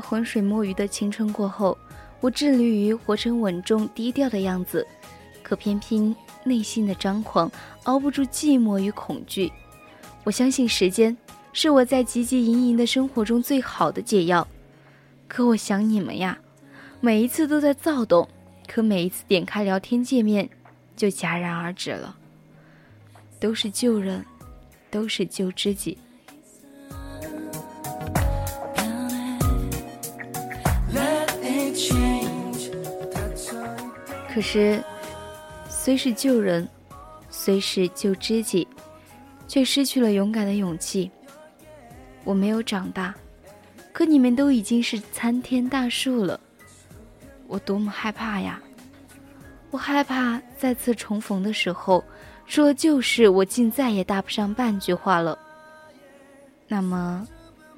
[0.02, 1.76] 浑水摸鱼的青春过后，
[2.20, 4.86] 我致力于活成稳重低调的样子，
[5.42, 7.50] 可偏偏内心的张狂
[7.84, 9.50] 熬不住寂寞与恐惧。
[10.24, 11.16] 我相信时间
[11.52, 14.46] 是我在汲汲营营的生活中最好的解药，
[15.26, 16.38] 可我想你们呀，
[17.00, 18.28] 每一次都在躁动，
[18.68, 20.48] 可每一次点开聊天界面
[20.96, 22.16] 就戛然而止了。
[23.40, 24.24] 都是旧人，
[24.90, 25.98] 都是旧知己。
[34.32, 34.82] 可是，
[35.68, 36.66] 虽是旧人，
[37.28, 38.66] 虽是旧知己，
[39.46, 41.10] 却失去了勇敢的勇气。
[42.24, 43.14] 我没有长大，
[43.92, 46.40] 可你们都已经是参天大树了。
[47.46, 48.60] 我多么害怕呀！
[49.70, 52.02] 我害怕再次重逢的时候，
[52.46, 55.38] 说了旧事，我竟再也搭不上半句话了。
[56.68, 57.26] 那么，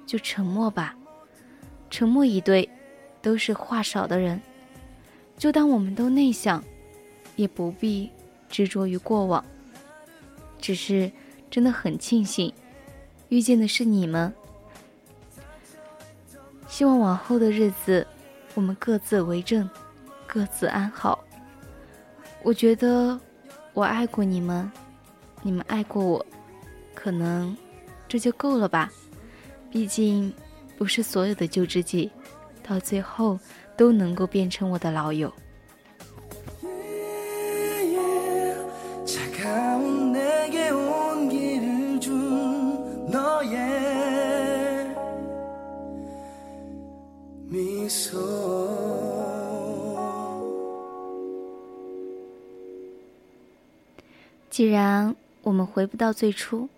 [0.07, 0.95] 就沉默吧，
[1.91, 2.69] 沉默以对，
[3.25, 4.41] 都是话少的人。
[5.37, 6.63] 就当我们都内向，
[7.35, 8.09] 也不必
[8.49, 9.45] 执着于过往。
[10.61, 11.11] 只是
[11.51, 12.53] 真的很庆幸，
[13.31, 14.33] 遇见的是你们。
[16.69, 18.07] 希望往后的日子，
[18.55, 19.69] 我们各自为政，
[20.27, 21.25] 各自安好。
[22.43, 23.19] 我觉得
[23.73, 24.71] 我爱过你们，
[25.43, 26.27] 你们爱过我，
[26.95, 27.57] 可能
[28.07, 28.93] 这就够了吧。
[29.71, 30.33] 毕竟，
[30.77, 32.11] 不是所有的旧知己，
[32.67, 33.39] 到最后。
[33.77, 35.33] 都能够变成我的老友。
[54.49, 56.69] 既然我们回不到最初，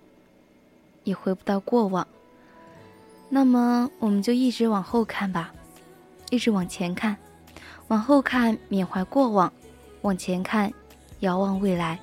[1.05, 2.09] 也回不到过往，
[3.29, 5.53] 那么我们就一直往后看吧。
[6.31, 7.17] 一直往前看，
[7.89, 9.51] 往后看，缅怀过往；
[10.03, 10.73] 往前看，
[11.21, 11.99] 遥望未来。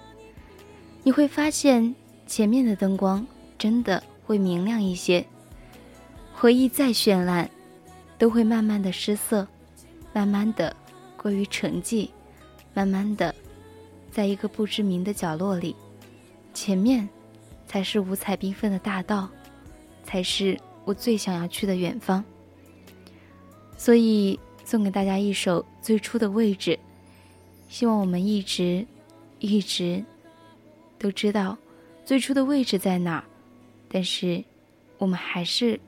[1.03, 1.93] 你会发现，
[2.25, 3.25] 前面的灯光
[3.57, 5.25] 真的会明亮一些。
[6.33, 7.49] 回忆再绚烂，
[8.17, 9.47] 都会慢慢的失色，
[10.13, 10.75] 慢慢的
[11.17, 12.09] 归于沉寂，
[12.73, 13.33] 慢慢的，
[14.11, 15.75] 在一个不知名的角落里，
[16.53, 17.07] 前面，
[17.67, 19.29] 才是五彩缤纷的大道，
[20.03, 22.23] 才是我最想要去的远方。
[23.77, 26.71] 所以，送给大家一首《最初的位置》，
[27.67, 28.85] 希望我们一直、
[29.39, 30.03] 一直
[30.97, 31.57] 都知道
[32.05, 33.23] 最初的位置在哪，
[33.89, 34.43] 但是
[34.97, 35.79] 我们还是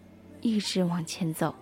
[0.42, 1.56] 一直往前走。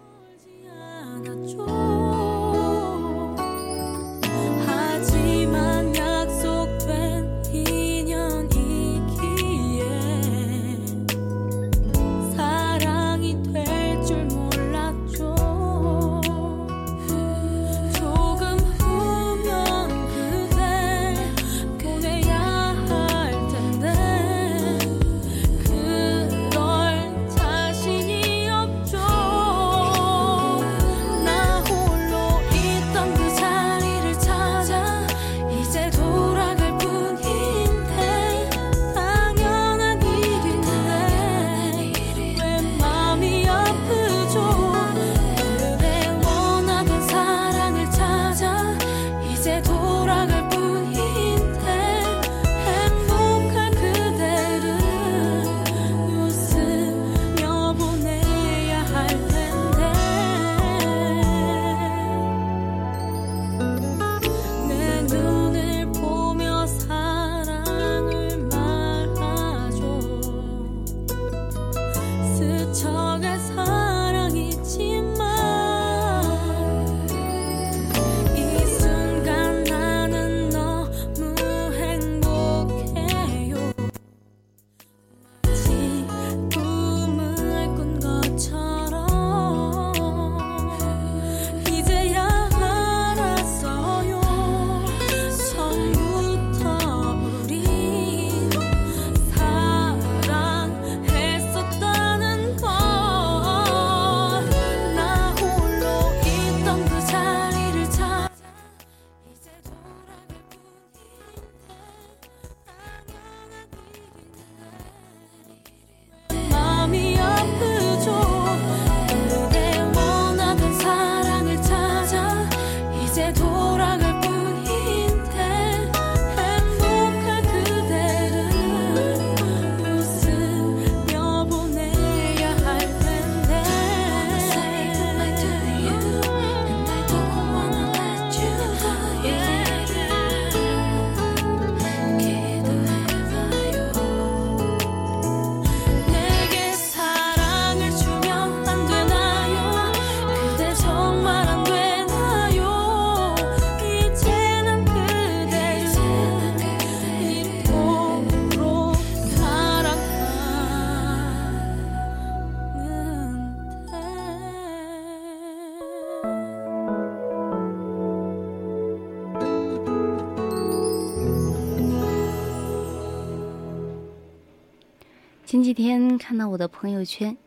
[176.18, 177.38] 看到我的朋友圈，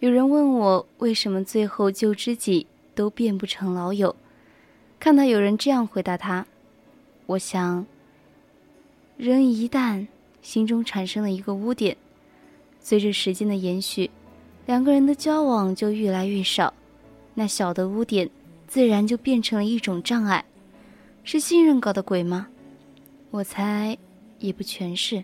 [0.00, 4.14] 有人问我为什么最后旧知己都变不成老友。
[5.00, 6.46] 看到有人这样回答他，
[7.26, 7.86] 我想，
[9.16, 10.06] 人一旦
[10.42, 11.96] 心中产生了一个污点，
[12.80, 14.10] 随着时间的延续，
[14.66, 16.74] 两个人的交往就越来越少，
[17.34, 18.28] 那小的污点
[18.66, 20.44] 自然就变成了一种障碍。
[21.24, 22.48] 是信任搞的鬼吗？
[23.30, 23.96] 我猜
[24.38, 25.22] 也不全是。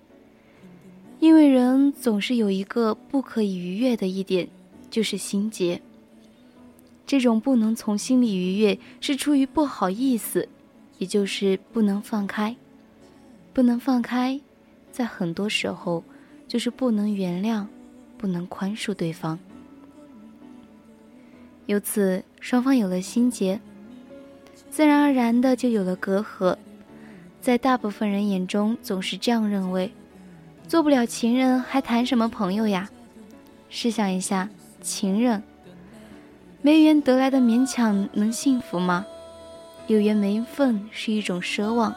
[1.21, 4.49] 因为人总是有一个不可以逾越的一点，
[4.91, 5.81] 就是心结。
[7.07, 10.49] 这种不能从心里逾越，是出于不好意思，
[10.99, 12.55] 也就是不能放开。
[13.53, 14.41] 不能放开，
[14.91, 16.03] 在很多时候
[16.49, 17.67] 就是不能原谅，
[18.19, 19.39] 不能宽恕对方。
[21.67, 23.61] 由此，双方有了心结，
[24.71, 26.57] 自然而然的就有了隔阂。
[27.41, 29.93] 在大部分人眼中，总是这样认为。
[30.67, 32.91] 做不了情人，还谈什么朋友呀？
[33.69, 34.49] 试想一下，
[34.81, 35.43] 情人
[36.63, 39.07] 没缘得来的勉强能幸福吗？
[39.87, 41.95] 有缘没份是一种奢望。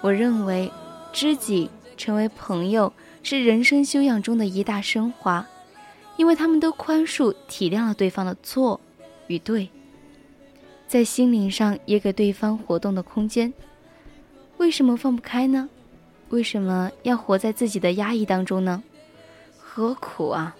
[0.00, 0.72] 我认为，
[1.12, 5.46] 知己成为朋友是人生修养中的一大升华，
[6.16, 8.80] 因为他们都宽恕、体谅了对方的错
[9.26, 9.68] 与对，
[10.88, 13.52] 在心灵上也给对方活动的空间。
[14.56, 15.68] 为什么放不开呢？
[16.34, 18.82] 为什么要活在自己的压抑当中呢？
[19.56, 20.56] 何苦啊！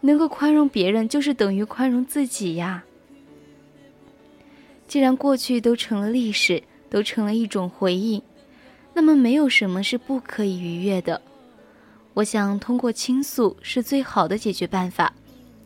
[0.00, 2.84] 能够宽容别人，就是等于宽容自己呀。
[4.86, 8.22] 既然过去都成了历史，都成了一种回忆，
[8.92, 11.20] 那么没有什么是不可以逾越的。
[12.12, 15.12] 我想通过倾诉是最好的解决办法，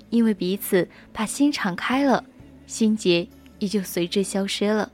[0.09, 2.25] 因为彼此把心敞开了，
[2.67, 4.91] 心结也就随之消失了，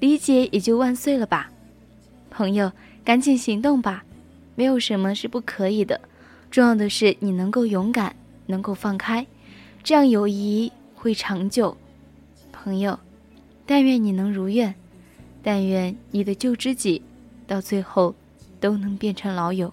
[0.00, 1.48] 理解也就万岁了吧。
[2.28, 2.72] 朋友，
[3.04, 4.04] 赶紧行动吧，
[4.54, 6.00] 没有什么是不可以的，
[6.50, 8.14] 重要的是你能够勇敢，
[8.46, 9.26] 能够放开，
[9.82, 11.76] 这样友谊会长久。
[12.52, 12.98] 朋友，
[13.66, 14.72] 但愿你能如愿，
[15.42, 17.02] 但愿你的旧知己
[17.46, 18.14] 到最后
[18.60, 19.72] 都能变成老友。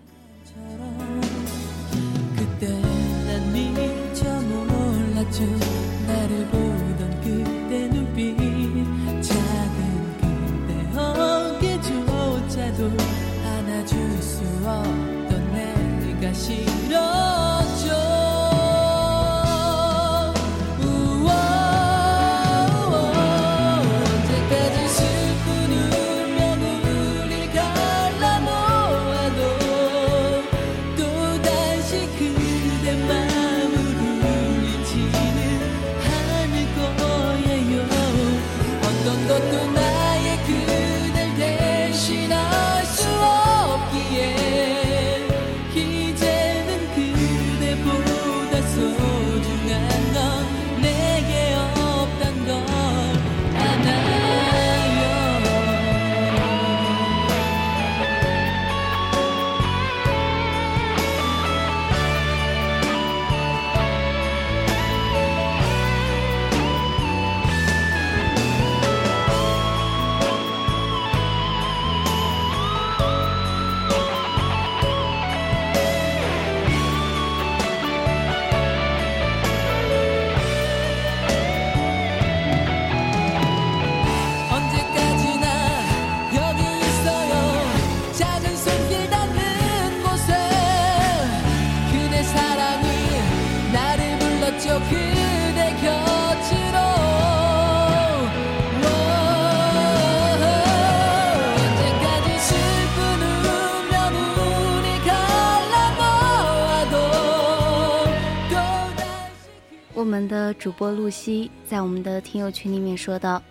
[110.20, 113.42] 们的主播露西在我们的听友群里面说道：“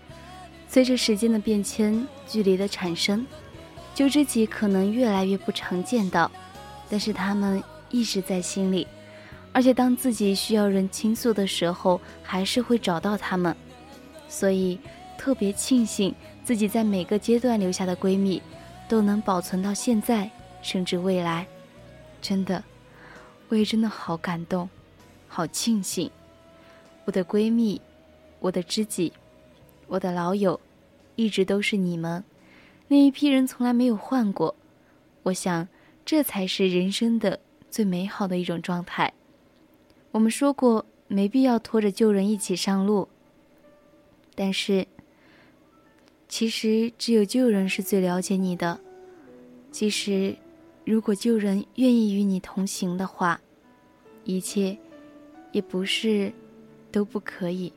[0.68, 3.26] 随着时间的变迁，距离的产生，
[3.94, 6.30] 旧知己可能越来越不常见到，
[6.90, 8.86] 但是他们一直在心里，
[9.50, 13.56] 而且当自己需要人倾诉的时候，还是会找到他们。
[14.28, 14.78] 所以
[15.16, 16.14] 特别庆幸
[16.44, 18.42] 自己在每个阶段留下的闺蜜，
[18.86, 21.46] 都能保存到现在，甚至未来。
[22.20, 22.62] 真的，
[23.48, 24.68] 我也真的好感动，
[25.28, 26.10] 好庆幸。”
[27.08, 27.80] 我的闺蜜，
[28.38, 29.10] 我的知己，
[29.86, 30.60] 我的老友，
[31.16, 32.22] 一直都是你们。
[32.86, 34.54] 那一批人从来没有换过。
[35.22, 35.66] 我想，
[36.04, 37.40] 这才是人生的
[37.70, 39.10] 最美好的一种状态。
[40.10, 43.08] 我们说过，没必要拖着旧人一起上路。
[44.34, 44.86] 但是，
[46.28, 48.78] 其实只有旧人是最了解你的。
[49.72, 50.36] 其实
[50.84, 53.40] 如果旧人愿意与你同行的话，
[54.24, 54.76] 一切
[55.52, 56.30] 也不是。
[56.90, 57.72] 都不可以。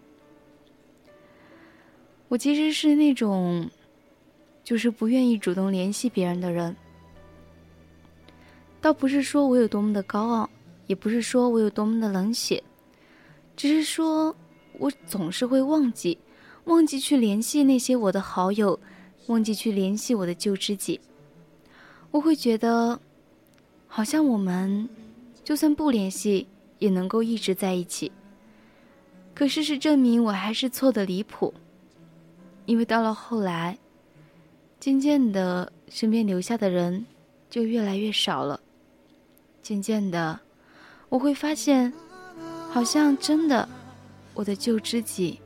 [2.28, 3.70] 我其实是那种，
[4.64, 6.76] 就是不愿意主动联系别人的人。
[8.80, 10.50] 倒不是说我有多么的高傲，
[10.88, 12.64] 也不是说我有多么的冷血，
[13.56, 14.36] 只是说
[14.80, 16.18] 我总是会忘记，
[16.64, 18.80] 忘记去联系那些我的好友，
[19.28, 21.00] 忘记去联系我的旧知己。
[22.12, 23.00] 我会觉得，
[23.88, 24.90] 好像我们
[25.44, 26.48] 就算不联系，
[26.80, 28.12] 也能够一直在一起。
[29.42, 31.52] 可事实证明，我还是错的离谱。
[32.68, 33.76] 因为到了后来，
[34.80, 37.04] 渐渐的，身边留下的人
[37.50, 38.60] 就越来越少了。
[39.64, 40.40] 渐渐的，
[41.10, 41.92] 我会发现，
[42.70, 43.68] 好像真的，
[44.36, 45.42] 我的旧知己，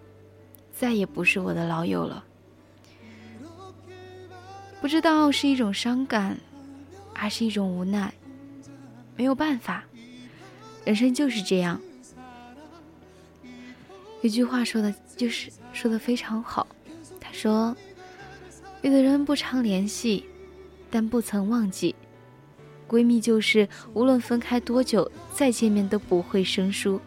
[0.77, 2.21] 再也不是我的老友了。
[4.81, 6.37] 不知道是一种伤感，
[7.13, 8.13] 还是一种无奈。
[9.15, 9.85] 没有办法，
[10.83, 11.79] 人生就是这样。
[14.26, 16.65] 有句话说的，就是说的非常好。
[17.21, 17.78] 他说
[18.82, 20.26] ：“有的人不常联系，
[20.89, 21.93] 但不曾忘记。
[22.89, 26.99] 闺蜜就是无论分开多久，再见面都不会生疏。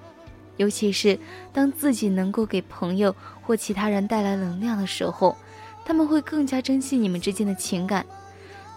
[0.58, 1.18] 尤其是
[1.52, 3.12] 当自己能够给朋友
[3.42, 5.36] 或其他人带来能量的时候，
[5.84, 8.06] 他们会更加珍惜你们之间的情感。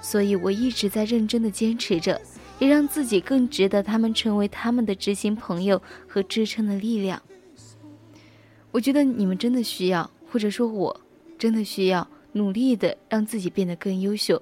[0.01, 2.19] 所以我一直在认真的坚持着，
[2.57, 7.21] 也让自己更值得他们成为他们的知心朋友和支撑的力量。”
[8.71, 10.97] 我觉得你们真的需要，或者说我
[11.37, 14.41] 真的需要努力的让自己变得更优秀，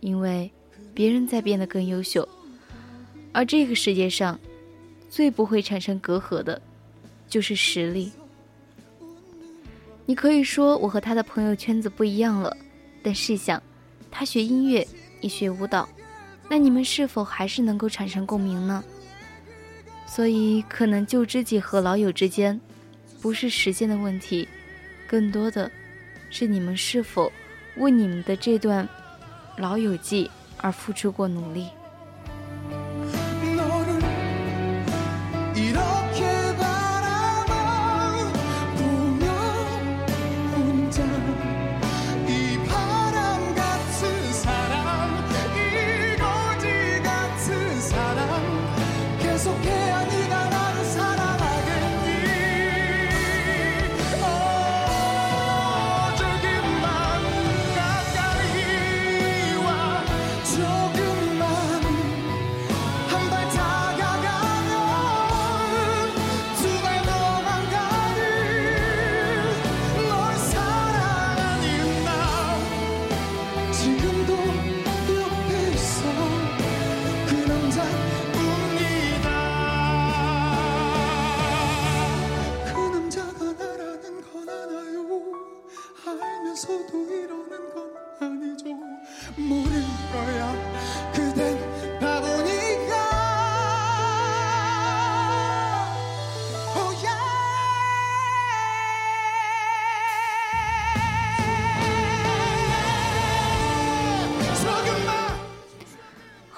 [0.00, 0.50] 因为
[0.92, 2.28] 别人在变得更优秀，
[3.32, 4.38] 而这个世界上
[5.08, 6.60] 最不会产生隔阂的，
[7.28, 8.12] 就是实力。
[10.04, 12.54] 你可以说我和他的朋友圈子不一样了，
[13.02, 13.62] 但试想，
[14.10, 14.86] 他学音乐，
[15.20, 15.88] 你学舞蹈，
[16.48, 18.84] 那你们是否还是能够产生共鸣呢？
[20.06, 22.60] 所以，可能旧知己和老友之间，
[23.20, 24.48] 不是时间的问题，
[25.06, 25.70] 更多的
[26.30, 27.30] 是你们是否
[27.76, 28.88] 为你们的这段
[29.56, 31.68] 老友记而付出过努力。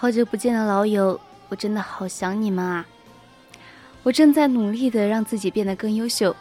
[0.03, 2.85] 好久不见的老友，我真的好想你们啊！
[4.03, 6.35] 我正在努力的让自己变得更优秀，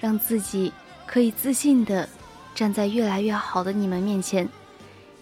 [0.00, 0.72] 让自己
[1.06, 2.08] 可以自信的
[2.52, 4.48] 站在越来越好的你们面前。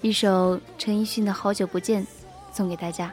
[0.01, 2.03] 一首陈奕迅的《好久不见》
[2.51, 3.13] 送给大家。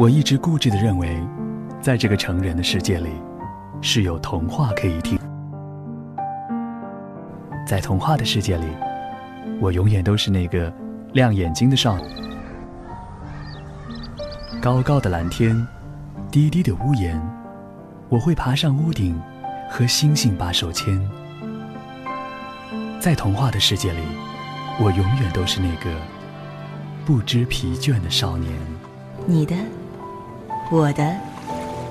[0.00, 1.22] 我一直固执地认为，
[1.78, 3.10] 在这个成人的世界里，
[3.82, 5.18] 是有童话可以听。
[7.66, 8.64] 在童话的世界里，
[9.60, 10.72] 我永远都是那个
[11.12, 12.04] 亮眼睛的少女。
[14.58, 15.54] 高高的蓝天，
[16.30, 17.20] 低低的屋檐，
[18.08, 19.20] 我会爬上屋顶，
[19.68, 20.98] 和星星把手牵。
[22.98, 24.00] 在童话的世界里，
[24.80, 25.94] 我永远都是那个
[27.04, 28.50] 不知疲倦的少年。
[29.26, 29.54] 你的，
[30.72, 31.16] 我的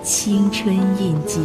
[0.02, 1.40] 青春印记。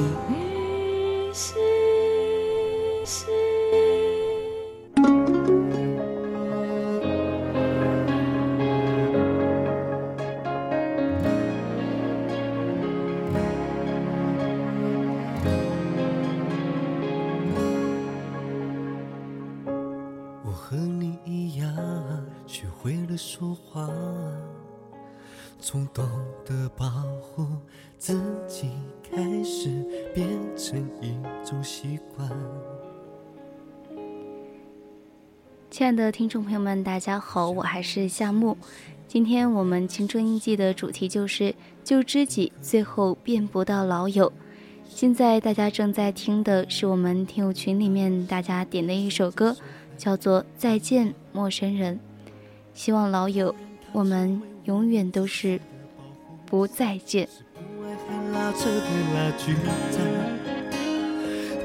[36.05, 38.59] 的听众朋友们，大家好，我还是夏木。
[39.09, 44.31] 今天我们青春印记的主题就是旧知己，最后变不到老友。
[44.87, 49.57] 现在大家正在听的是我们听友群里面大家点的一首歌，
[49.97, 51.97] 叫做《再见陌生人》。
[52.75, 53.55] 希望老友，
[53.93, 55.59] 我们永远都是
[56.45, 57.27] 不再见。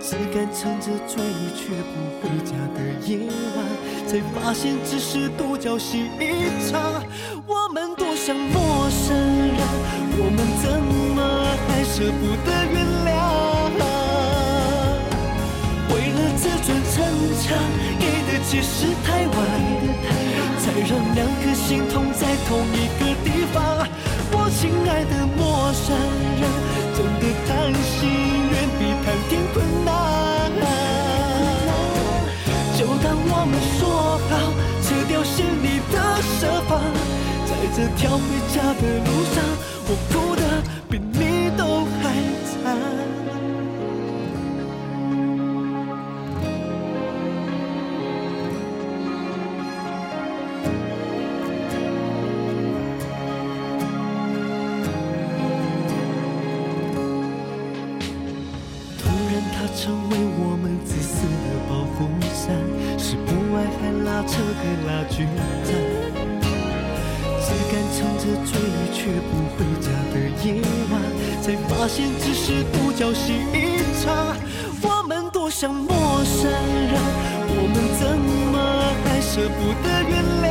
[0.02, 3.20] 只敢撑着追忆却不回家的夜
[3.56, 3.60] 晚，
[4.10, 6.82] 才发现只是独角戏一场。
[7.46, 9.62] 我们多像陌生人，
[10.18, 11.22] 我们怎么
[11.68, 13.14] 还舍不得原谅？
[15.94, 17.06] 为了自尊逞
[17.38, 17.54] 强，
[18.00, 19.38] 给的解释太晚，
[20.58, 23.86] 才让两颗心痛在同一个地方。
[24.32, 25.86] 我亲爱的陌生
[26.42, 26.50] 人，
[26.98, 27.48] 真的谈
[27.86, 28.10] 心
[28.50, 29.88] 远比谈天困难。
[32.80, 33.89] 就当我们说
[37.80, 38.24] 这条回
[38.54, 39.42] 家的路上，
[39.88, 40.42] 我哭的
[40.90, 42.12] 比你都还
[42.44, 42.76] 惨。
[58.98, 62.54] 突然，它成为我们自私的保护伞，
[62.98, 65.24] 是不爱还拉扯的拉锯
[65.64, 65.99] 战。
[68.00, 68.56] 只敢撑着醉
[68.94, 70.48] 却不回家的夜
[70.90, 70.94] 晚，
[71.42, 74.38] 才发现只是独角戏一场。
[74.82, 76.96] 我们多像陌生人，
[77.50, 78.08] 我们怎
[78.54, 78.56] 么
[79.04, 80.48] 还舍不得原谅？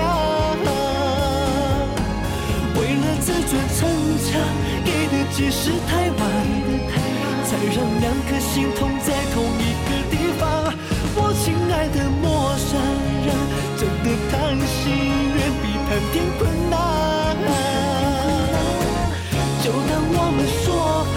[2.77, 3.89] 为了自尊逞
[4.29, 4.29] 强，
[4.85, 6.21] 给的解释太晚，
[7.45, 10.45] 才让两颗心痛在同一个地方。
[11.17, 12.69] 我亲爱的陌生
[13.25, 13.33] 人，
[13.79, 14.37] 真的谈
[14.69, 14.93] 心
[15.35, 17.18] 远比谈天困难。
[20.29, 20.77] 我们说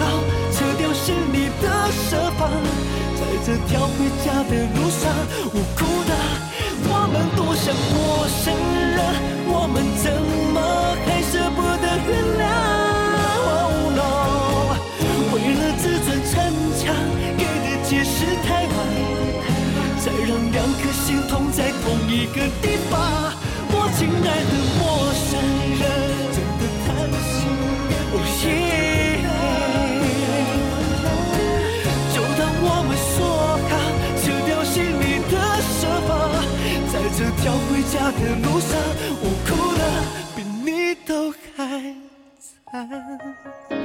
[0.50, 2.48] 撤掉心里的设防，
[3.14, 5.12] 在这条回家的路上，
[5.52, 6.16] 我哭的，
[6.88, 8.56] 我们多像陌生
[8.96, 9.04] 人，
[9.52, 10.08] 我们怎
[10.48, 10.56] 么
[11.04, 12.10] 还舍不得原
[12.40, 12.42] 谅
[13.36, 14.00] ？Oh no，
[15.34, 16.32] 为了自尊逞
[16.80, 16.96] 强，
[17.36, 18.72] 给的解释太晚，
[20.00, 22.96] 才让两颗心痛在同一个地方。
[23.74, 25.11] 我亲爱的我
[37.44, 38.70] 要回家的路上，
[39.20, 39.80] 我哭的
[40.36, 41.94] 比你都还
[42.38, 43.81] 惨。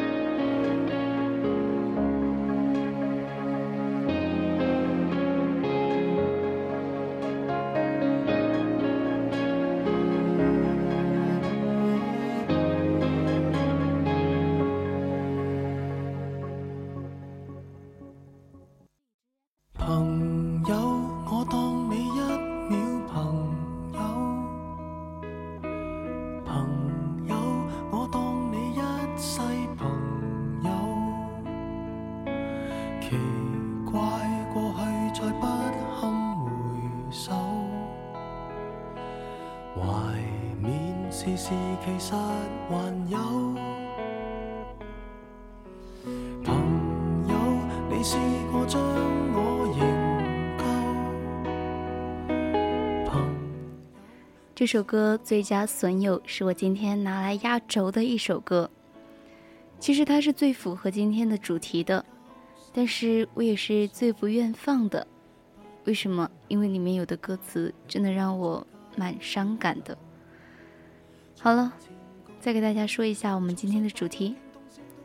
[54.67, 58.69] 这首歌《最佳损友》是我今天拿来压轴的一首歌。
[59.79, 62.03] 其实它是最符合今天的主题的，
[62.73, 65.07] 但是我也是最不愿放的。
[65.85, 66.29] 为什么？
[66.49, 69.97] 因为里面有的歌词真的让我蛮伤感的。
[71.39, 71.71] 好了，
[72.41, 74.35] 再给大家说一下我们今天的主题：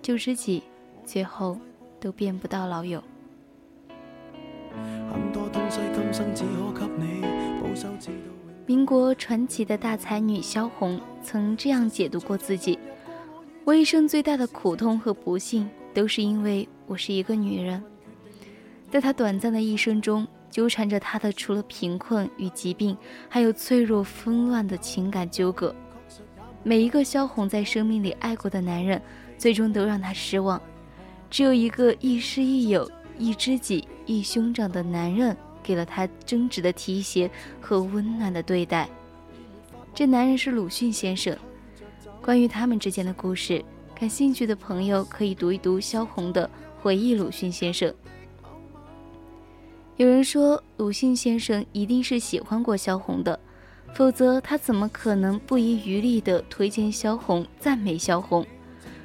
[0.02, 0.64] 旧知己，
[1.06, 1.56] 最后
[2.00, 3.00] 都变不到老友。
[5.12, 6.42] 很多东西今生只
[6.74, 7.20] 可给你
[7.62, 8.31] 保守，直到永
[8.64, 12.78] 民国传奇的大才女萧红曾这样解读过自己：
[13.64, 17.82] 我一生最大的苦痛和不幸，都是因为我是一个女人。
[18.88, 22.96] 在她短暂的一生中，纠缠着她的除了贫困与疾病，
[23.28, 25.74] 还有脆弱纷乱的情感纠葛。
[26.62, 29.02] 每一个萧红在生命里爱过的男人，
[29.36, 30.60] 最终都让她失望。
[31.28, 32.88] 只有一个亦师亦友、
[33.18, 38.88] 亦知己、亦兄长的男人，给了他真挚的提携和温暖的对待。
[39.94, 41.36] 这男人是鲁迅先生。
[42.20, 46.46] 关于他们之间的故事，感兴趣的朋友可以读一读萧红的
[46.82, 47.90] 《回忆鲁迅先生》。
[49.96, 53.38] 有人说，鲁迅先生一定是喜欢过萧红的，
[53.92, 58.46] 否则他怎么可能不遗余力地推荐萧红、赞美萧红？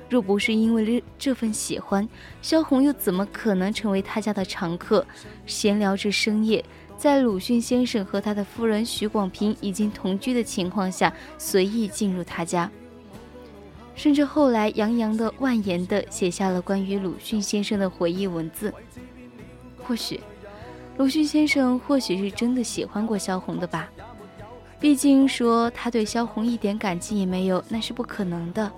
[0.09, 2.07] 若不是因为这份喜欢，
[2.41, 5.05] 萧红又怎么可能成为他家的常客，
[5.45, 6.63] 闲聊至深夜？
[6.97, 12.71] 在鲁迅先生和他的夫人许广平已经同居的情况下，随意进入他家，
[13.93, 18.73] 甚至后来洋洋的、万言的写下了关于鲁迅先生的回忆文字。
[19.83, 20.19] 或许，
[20.97, 23.87] 鲁迅先生或许是真的喜欢过萧红的吧？
[24.79, 28.71] 毕竟说他对萧红一点感情也没有，那是不可能的。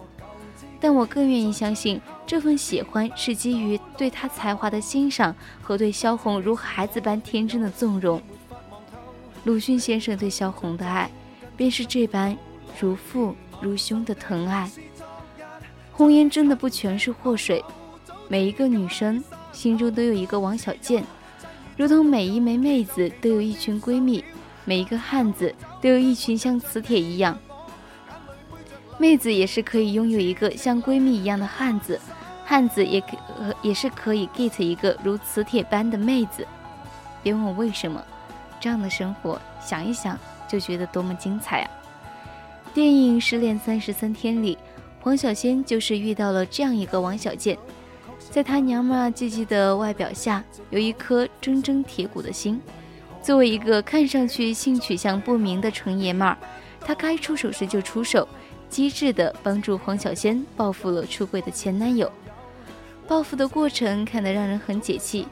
[0.79, 8.21] 但我更愿意相信，这份喜欢是基于对他才华的欣赏和对萧红如孩子般天真的纵容。
[9.43, 11.09] 鲁迅先生对萧红的爱，
[11.57, 12.37] 便是这般
[12.79, 14.69] 如父如兄的疼爱。
[15.91, 17.63] 红颜真的不全是祸水，
[18.29, 19.21] 每一个女生
[19.51, 21.03] 心中都有一个王小贱，
[21.75, 24.23] 如同每一枚妹子都有一群闺蜜，
[24.63, 27.37] 每一个汉子都有一群像磁铁一样。
[28.99, 31.97] 妹子也是可以拥有一个像闺蜜一样的汉子，
[32.45, 33.07] 汉子也可、
[33.61, 36.45] 也是可以 get 一个如磁铁般的妹子。
[37.23, 38.03] 别问我为什么，
[38.59, 40.19] 这样的生活想一想
[40.49, 41.71] 就觉得多么精彩啊！
[42.73, 44.57] 电影《失恋三十三天》里，
[44.99, 47.57] 黄小仙就是遇到了这样一个王小贱，
[48.29, 52.61] 在她娘们唧唧的外表下，有一颗铮铮铁骨的心。
[53.23, 56.37] 作为一个看上去性取向不明的纯爷们儿，
[56.81, 58.27] 他该出手时就出手。
[58.69, 62.11] 机智地帮助黄小仙报复了出轨的前男友，
[63.07, 65.27] 报复的过程看得让人很解气。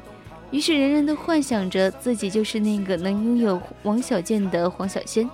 [0.49, 5.29] 于是人人都幻想着自己就是那个能拥有王小贱的黄小仙。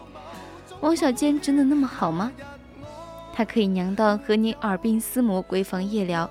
[0.81, 2.31] 王小贱真的那么好吗？
[3.31, 6.29] 他可以娘到和你耳鬓厮磨、闺房夜聊，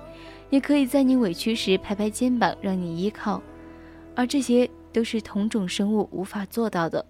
[0.49, 3.41] 也可以在你委屈时拍拍肩膀让你依靠，
[4.15, 7.05] 而这些都是同种生物无法做到的。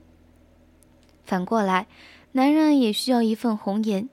[1.24, 1.88] 反过来，
[2.32, 4.08] 男人也需要一份红颜。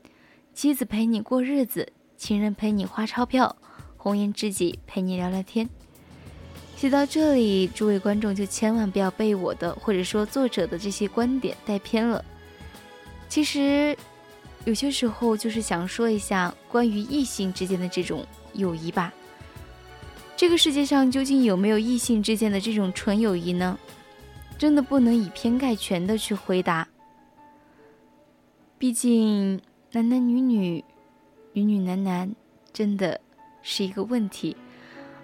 [0.52, 3.56] 妻子陪你过日子，情人陪你花钞票，
[3.96, 5.68] 红颜知己陪你聊聊天。
[6.76, 12.22] 写到这里，诸位观众就千万不要被我的或者说作者的这些观点带偏了。
[13.28, 13.96] 其实，
[14.64, 19.12] 有些时候就是想说一下关于异性之间的这种友谊吧。
[20.36, 23.78] 这个世界上究竟有没有异性之间的这种纯友谊呢？
[24.58, 26.86] 真的不能以偏概全的去回答。
[28.76, 29.60] 毕竟。
[29.92, 30.84] 男男女女，
[31.52, 32.32] 女女男男，
[32.72, 33.20] 真的
[33.60, 34.56] 是一个问题。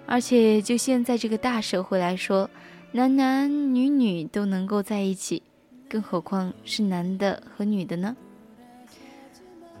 [0.05, 2.49] 而且就现在这个大社会来说，
[2.91, 5.41] 男男女女都能够在一起，
[5.87, 8.17] 更何况是男的和女的呢？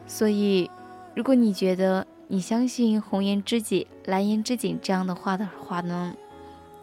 [0.07, 0.71] 所以，
[1.15, 6.15] 如果你觉得你相信“红颜知己，蓝颜知己”这样的话的话呢，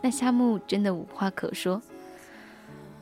[0.02, 1.80] 那夏木真的无话可说。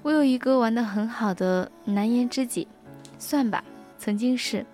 [0.03, 2.69] 我有一个玩的很好的蓝颜知己，
[3.19, 3.65] 算吧，
[3.99, 4.65] 曾经是。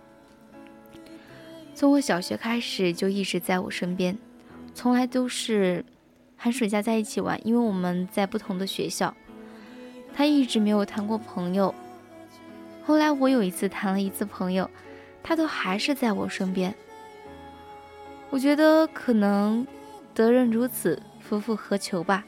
[1.78, 4.18] 从我小学开始就一直在我身边，
[4.74, 5.84] 从来都是
[6.36, 9.14] 寒暑假在一起玩，因为我们在不同的学校。
[10.12, 11.72] 他一直没有谈过朋友。
[12.82, 14.68] 后来我有一次谈了一次朋友，
[15.22, 16.74] 他都还是在我身边。
[18.30, 19.64] 我觉得可能
[20.12, 22.24] 得人如此，夫复何求吧。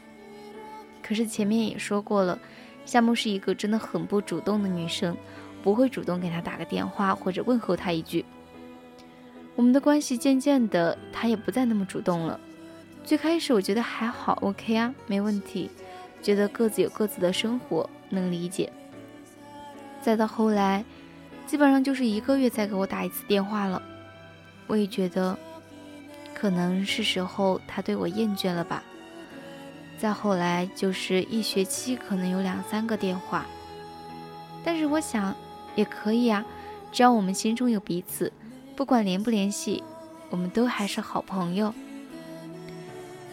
[1.03, 2.39] 可是前面也说过了，
[2.85, 5.17] 夏木是一个真的很不主动的女生，
[5.61, 8.25] 不会主动给他打个电话或者问候他一句。
[9.61, 12.41] 我们的关系渐渐的，他也不再那么主动了。
[13.05, 15.71] 最开始我觉得还好，OK 啊，没问题，
[16.23, 18.73] 觉得各自有各自的生活，能理解。
[20.01, 20.83] 再到后来，
[21.47, 23.83] 基本上就是一个月再给我打一次电话了，
[24.67, 25.37] 我也觉得
[26.33, 28.83] 可能是时候他对我厌倦了吧。
[29.99, 33.45] 再后来就是一学期可能有两三个电话，
[34.65, 35.37] 但是我想
[35.75, 36.43] 也可以啊，
[36.91, 38.33] 只要我们心中有彼此。
[38.81, 39.85] 不管联不联系，
[40.31, 41.75] 我们都还是好朋友。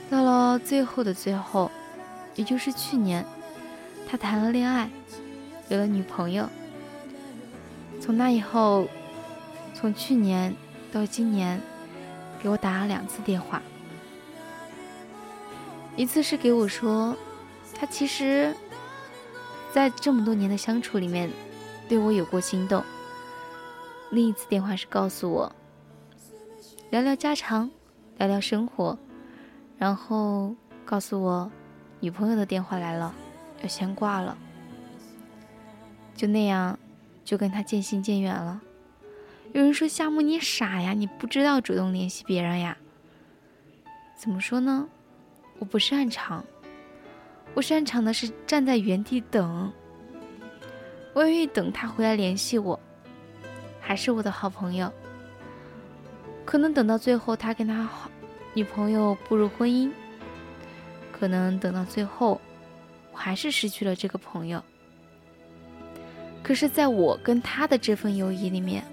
[0.09, 1.71] 到了最后的最后，
[2.35, 3.25] 也就是去年，
[4.05, 4.89] 他谈了恋爱，
[5.69, 6.49] 有了女朋友。
[8.01, 8.89] 从那以后，
[9.73, 10.53] 从去年
[10.91, 11.61] 到今年，
[12.43, 13.61] 给我打了两次电话。
[15.95, 17.15] 一次是给我说，
[17.73, 18.53] 他其实，
[19.71, 21.31] 在这么多年的相处里面，
[21.87, 22.83] 对我有过心动。
[24.09, 25.53] 另一次电话是告诉我，
[26.89, 27.69] 聊聊家常，
[28.17, 28.97] 聊聊生活，
[29.77, 30.55] 然后
[30.85, 31.51] 告诉我
[31.99, 33.13] 女朋友的电话来了，
[33.61, 34.37] 要先挂了。
[36.15, 36.79] 就那样，
[37.25, 38.61] 就跟他渐行渐远了。
[39.53, 42.77] 有人说夏木你傻呀，你不知道主动联系别人呀？
[44.15, 44.87] 怎么说呢？
[45.59, 46.43] 我不擅长，
[47.53, 49.71] 我擅长的是站在原地等。
[51.13, 52.79] 我愿意等他回来联系我，
[53.87, 54.91] 还是我的好朋友。
[56.43, 58.11] 可能等到最后他跟他好
[58.53, 59.89] 女朋友步入婚姻，
[61.09, 62.41] 可能等到最后
[63.13, 64.61] 我还是失去了这个朋友。
[66.43, 68.83] 可是，在我跟他的这份友谊里面，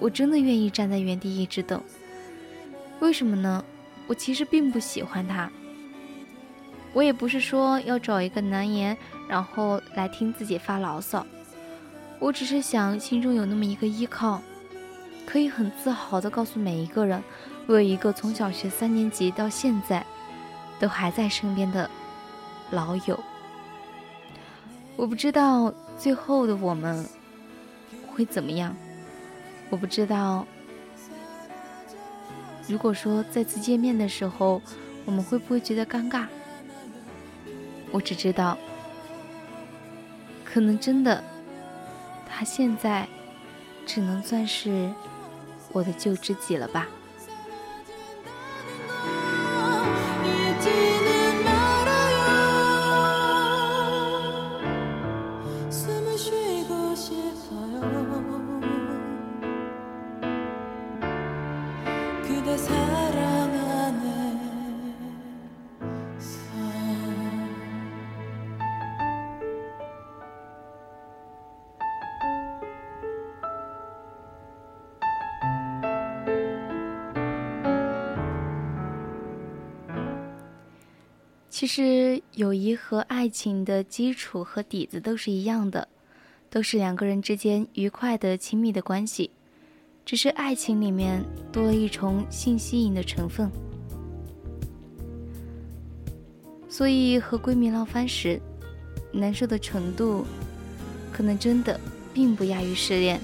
[0.00, 1.80] 我真的愿意站在原地一直等。
[2.98, 3.64] 为什么呢？
[4.08, 5.48] 我其实并不喜欢他。
[6.92, 8.96] 我也不是说要找一个男颜，
[9.28, 11.24] 然后来听自己发牢骚。
[12.22, 14.40] 我只是想心中有那么一个依靠，
[15.26, 17.20] 可以很自豪地告诉每一个人，
[17.66, 20.06] 我有一个从小学三年级到现在
[20.78, 21.90] 都还在身边的
[22.70, 23.18] 老友。
[24.94, 27.04] 我不知道最后的我们
[28.06, 28.72] 会怎么样，
[29.68, 30.46] 我不知道，
[32.68, 34.62] 如果说再次见面的时候，
[35.04, 36.26] 我们会不会觉得尴尬？
[37.90, 38.56] 我只知道，
[40.44, 41.22] 可能真的，
[42.44, 43.06] 现在
[43.86, 44.90] 只能算是
[45.72, 46.88] 我的旧知己了吧。
[82.42, 85.86] 友谊和爱情的基础和底子都是一样的，
[86.50, 89.30] 都是两个人之间愉快的、亲密的关系，
[90.04, 93.48] 只是爱情里面多了一重性吸引的成分。
[96.68, 98.42] 所以和闺蜜闹翻时，
[99.12, 100.24] 难受的程度，
[101.12, 101.78] 可能真的
[102.12, 103.20] 并不亚于失恋，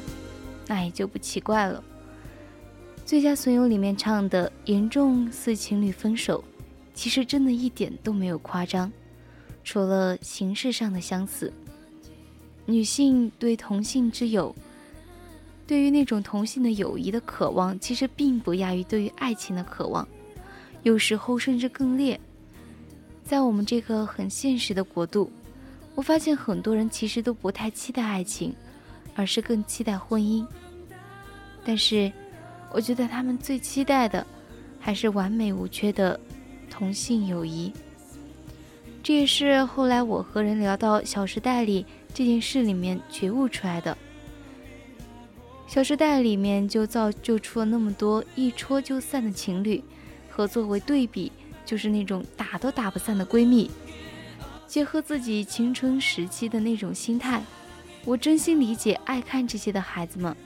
[0.69, 1.83] 那也就不奇怪了。
[3.05, 6.45] 《最佳损友》里面唱的“严重似情侣分手”，
[6.95, 8.93] 其实真的一点都没有夸张，
[9.69, 11.53] 除了形式上的相似。
[12.65, 14.57] 女性对同性之友，
[15.67, 20.09] 对于那种同性的友谊的渴望，其实并不亚于对于爱情的渴望，
[20.85, 22.19] 有时候甚至更烈。
[23.23, 25.31] 在我们这个很现实的国度，
[25.95, 28.55] 我发现很多人其实都不太期待爱情，
[29.15, 30.47] 而是更期待婚姻。
[31.63, 32.11] 但是，
[32.73, 34.27] 我觉得他们最期待的，
[34.81, 36.19] 还是完美无缺的
[36.71, 37.71] 同性友谊。
[39.09, 43.97] 这也是后来我和人聊到《小时代》里这件事里面觉悟出来的。
[45.73, 49.83] 《小时代》里面就造就出了那么多一戳就散的情侣，
[50.29, 51.33] 和作为对比
[51.65, 53.71] 就是那种打都打不散的闺蜜。
[54.67, 57.43] 结合自己青春时期的那种心态，
[58.05, 60.37] 我真心理解爱看这些的孩子们。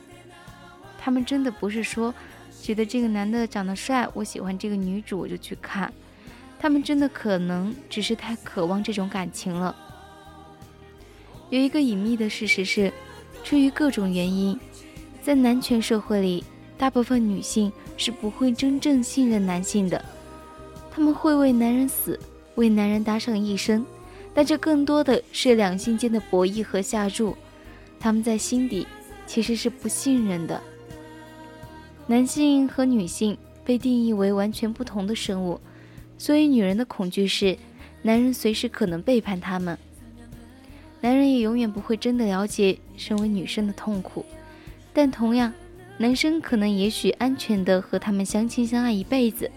[1.00, 2.14] 他们真的不是说
[2.60, 5.92] 觉得这个男的长得帅，我喜欢这个女主我就去看。
[6.62, 9.74] 他们真的可能只是太渴望这种感情了。
[11.50, 12.92] 有一个隐秘的事实是，
[13.42, 14.56] 出于各种原因，
[15.20, 16.44] 在男权社会里，
[16.78, 20.02] 大部分女性是不会真正信任男性的。
[20.88, 22.16] 他们会为男人死，
[22.54, 23.84] 为男人搭上一生，
[24.32, 27.36] 但这更多的是两性间的博弈和下注。
[27.98, 28.86] 他们在心底
[29.26, 30.62] 其实是不信任的。
[32.06, 35.60] 男性和女性被定义为完全不同的生物，
[36.22, 37.58] 所以女人的恐惧是，
[38.02, 39.76] 男人随时可能背叛他们。
[41.00, 44.24] 男人也永远不会真的了解身为女生的痛苦，
[44.92, 45.52] 但同样，
[45.98, 49.50] 男生可能也许安全的和他们相亲相爱一辈子。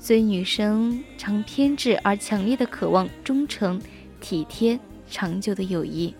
[0.00, 3.80] 所以女生常偏执而强烈的渴望忠诚、
[4.20, 4.76] 体贴、
[5.08, 6.12] 长久的友谊。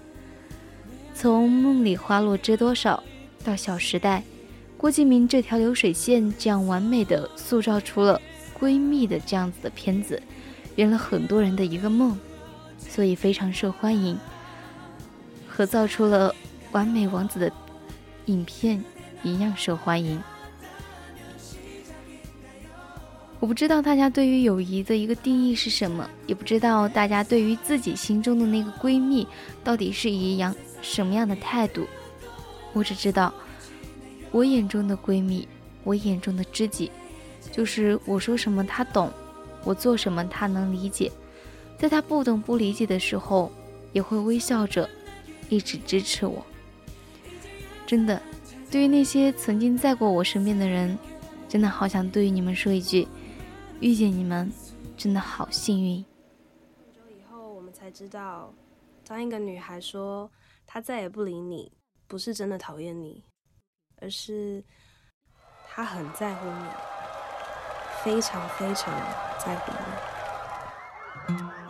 [1.12, 3.02] 从梦里花落知多少
[3.44, 4.20] 到《小时代》。
[4.76, 8.20] 郭敬明这条流水线这样完美的塑造出了
[8.64, 10.22] 闺蜜的这样子的片子，
[10.76, 12.18] 圆了很多人的一个梦，
[12.78, 14.18] 所以非常受欢迎，
[15.46, 16.34] 和造出了
[16.72, 17.52] 完美王子的
[18.24, 18.82] 影片
[19.22, 20.18] 一样受欢迎。
[23.38, 29.28] 我不知道大家对于友谊的一个定义是什么，也不知道大家对于自己心中的那个闺蜜
[29.62, 31.86] 到底是一样什么样的态度。
[32.72, 33.34] 我只知道。
[34.30, 35.46] 我眼中的闺蜜，
[35.84, 36.90] 我眼中的知己，
[37.54, 39.08] 就是我说什么他懂，
[39.62, 41.08] 我做什么他能理解，
[41.78, 43.52] 在他不懂不理解的时候，
[43.92, 44.90] 也会微笑着
[45.48, 46.44] 一直支持我。
[47.86, 48.20] 真的，
[48.72, 50.98] 对于那些曾经在过我身边的人，
[51.48, 53.06] 真的好想对于你们说一句：
[53.78, 54.50] 遇见你们，
[54.96, 56.04] 真的好幸运。
[57.08, 58.52] 以后我们才知道，
[59.06, 60.28] 当一个女孩说
[60.66, 61.70] 她再也不理你，
[62.08, 63.22] 不是真的讨厌你，
[64.00, 64.60] 而是
[65.68, 66.66] 她很在乎你。
[68.04, 68.94] 非常非常
[69.38, 71.63] 在乎你。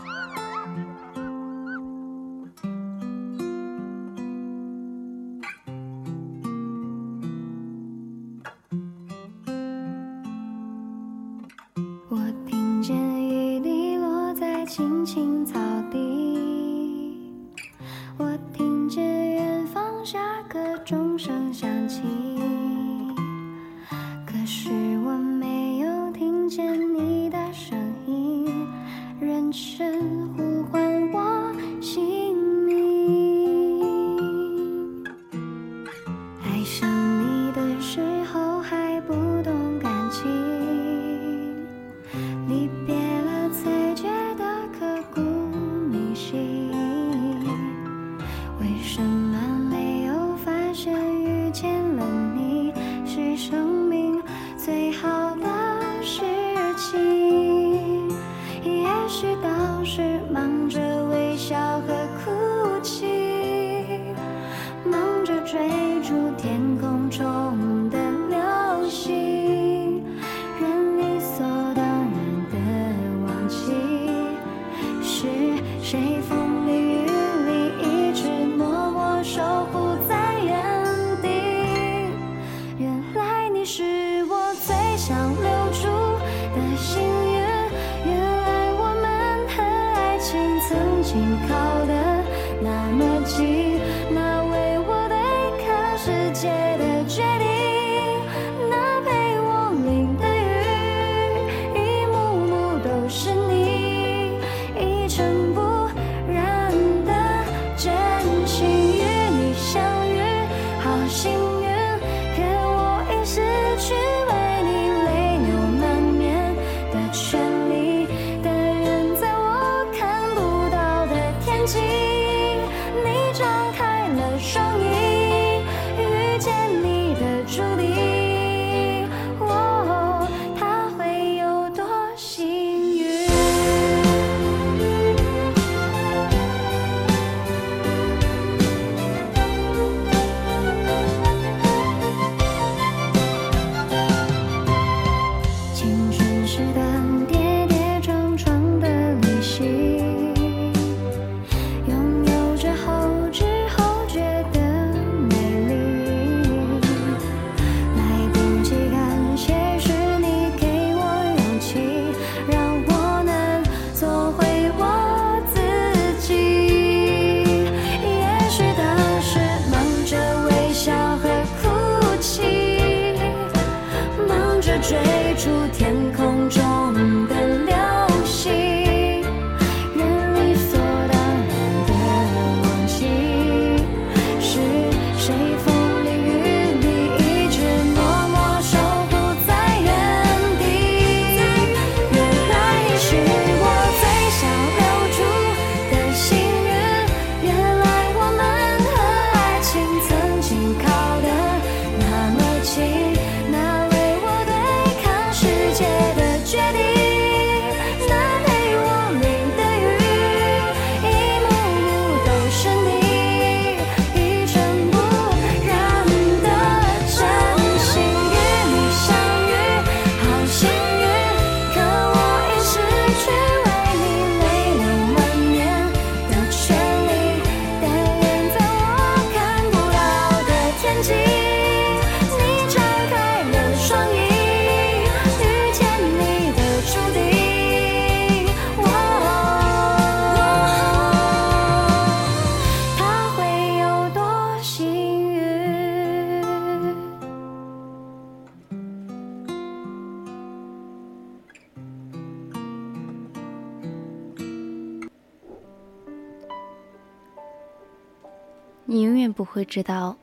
[259.54, 260.16] 会知道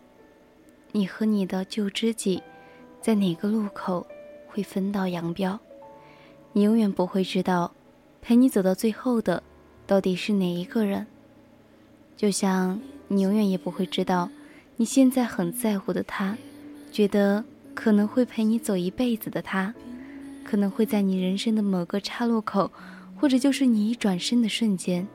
[0.92, 2.44] 你和你的旧知己
[3.00, 4.06] 在哪个路口
[4.46, 5.58] 会分道扬镳。
[6.52, 7.72] 你永远不会知道
[8.22, 9.42] 陪你走到最后的
[9.88, 11.08] 到底是哪一个人。
[12.18, 12.78] 就像
[13.08, 14.30] 你永远也不会知道
[14.76, 16.38] 你现在很在乎的他
[16.92, 17.42] 觉得
[17.74, 19.74] 可能会陪你走一辈子的他
[20.44, 22.70] 可能会在你人生的某个岔路口
[23.16, 25.08] 或者就是你一转身的瞬间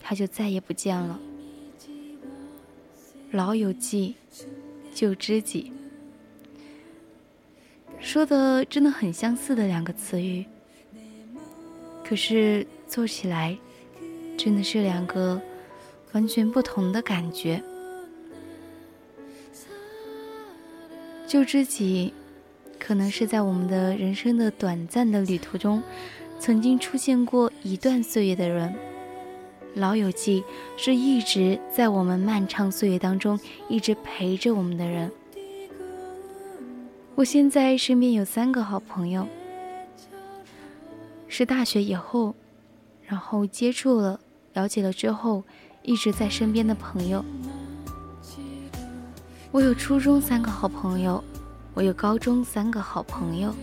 [0.00, 1.20] 他就再也不见了。
[3.32, 4.14] 老友记，
[4.92, 5.72] 旧知己，
[7.98, 10.44] 说的真的很相似的两个词语，
[12.04, 13.56] 可是做起来
[14.36, 15.40] 真的是两个
[16.12, 17.62] 完全不同的感觉。
[21.26, 22.12] 旧知己，
[22.78, 25.82] 可能是在我们的人生的短暂的旅途中，
[26.38, 28.91] 曾经出现过一段岁月的人。
[29.74, 30.44] 老友记
[30.76, 35.10] 是一直在我们漫长岁月当中一直陪着我们的人。
[37.14, 39.26] 我现在身边有三个好朋友，
[41.26, 42.34] 是大学以后，
[43.06, 44.20] 然后接触了、
[44.52, 45.42] 了解了之后，
[45.82, 47.24] 一直在身边的朋友。
[49.50, 51.22] 我有初中三个好朋友，
[51.74, 53.54] 我有高中三个好朋友，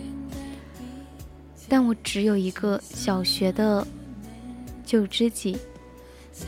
[1.68, 3.86] 但我只有一个小学的
[4.86, 5.58] 旧知己。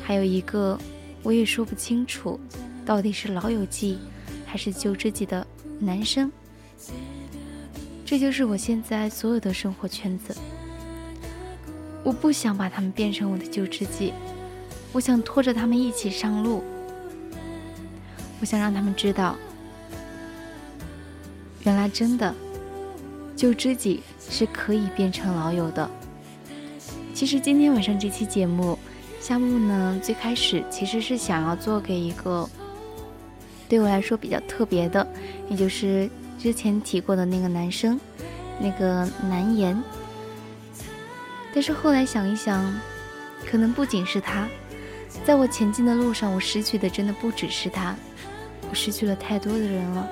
[0.03, 0.77] 还有一个，
[1.23, 2.39] 我也说不清楚，
[2.85, 3.99] 到底是老友记
[4.45, 5.45] 还是旧知己的
[5.79, 6.31] 男生。
[8.05, 10.35] 这就是我现在所有的生活圈子。
[12.03, 14.11] 我不想把他们变成我的旧知己，
[14.91, 16.63] 我想拖着他们一起上路。
[18.39, 19.35] 我想让他们知道，
[21.63, 22.33] 原来真的
[23.35, 25.89] 旧知己是可以变成老友的。
[27.13, 28.77] 其实今天晚上这期节目。
[29.21, 32.49] 夏木呢，最开始其实是想要做给一个
[33.69, 35.07] 对我来说比较特别的，
[35.47, 37.99] 也就是之前提过的那个男生，
[38.59, 39.79] 那个难言。
[41.53, 42.73] 但是后来想一想，
[43.45, 44.47] 可能不仅是他，
[45.23, 47.95] 在我前进的路上，我失去的真的不只是他，
[48.71, 50.09] 我失去了太多的人了。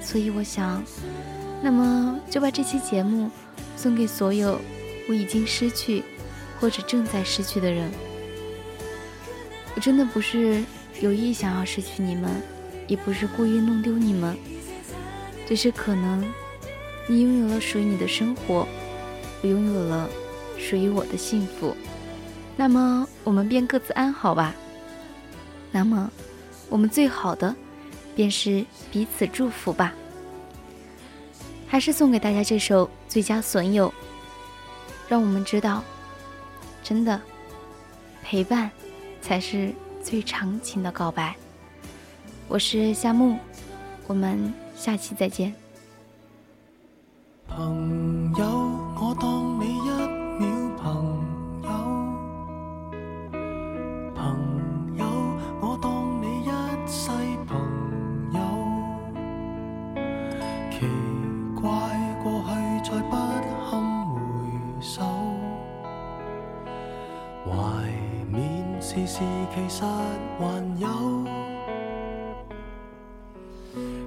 [0.00, 0.82] 所以我想，
[1.60, 3.30] 那么就把这期节目
[3.76, 4.58] 送给所有
[5.10, 6.02] 我已经失去。
[6.60, 7.90] 或者正在失去的人，
[9.74, 10.64] 我真的不是
[11.00, 12.30] 有意想要失去你们，
[12.86, 14.36] 也不是故意弄丢你们，
[15.46, 16.24] 只是可能
[17.06, 18.66] 你拥有了属于你的生活，
[19.42, 20.08] 我拥有了
[20.58, 21.76] 属于我的幸福，
[22.56, 24.54] 那么我们便各自安好吧。
[25.70, 26.10] 那么
[26.68, 27.54] 我们最好的
[28.16, 29.94] 便是彼此祝福吧。
[31.68, 33.88] 还是送给大家这首《最佳损友》，
[35.08, 35.84] 让我们知道。
[36.82, 37.20] 真的，
[38.22, 38.70] 陪伴
[39.20, 41.36] 才是最长情的告白。
[42.48, 43.36] 我是夏木，
[44.06, 45.54] 我们下期再见。
[47.46, 48.67] 朋友，
[68.98, 69.20] 其实
[69.54, 69.62] 还
[70.80, 70.88] 有。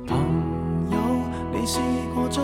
[0.05, 0.15] 朋
[0.91, 0.97] 友，
[1.53, 1.79] 你试
[2.13, 2.43] 过将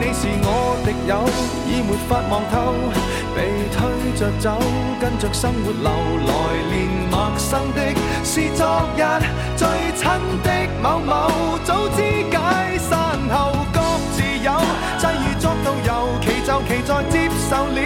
[0.00, 1.28] 你是我敌友，
[1.68, 2.72] 已没法望透，
[3.36, 3.78] 被推
[4.18, 4.58] 着走，
[4.98, 5.92] 跟着生活流，
[6.24, 6.32] 来
[6.72, 7.92] 年陌生的
[8.24, 8.64] 是昨
[8.96, 9.04] 日
[9.58, 10.08] 最亲
[10.42, 10.48] 的
[10.82, 11.28] 某某，
[11.66, 13.78] 早知解散后各
[14.16, 14.56] 自有，
[14.96, 17.80] 际遇作到尤其就其在接受了，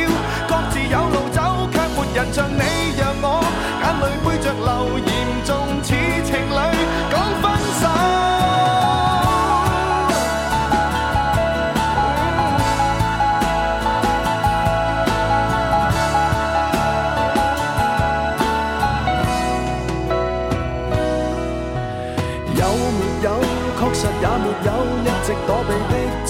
[0.46, 2.62] 各自有路走，却没人像你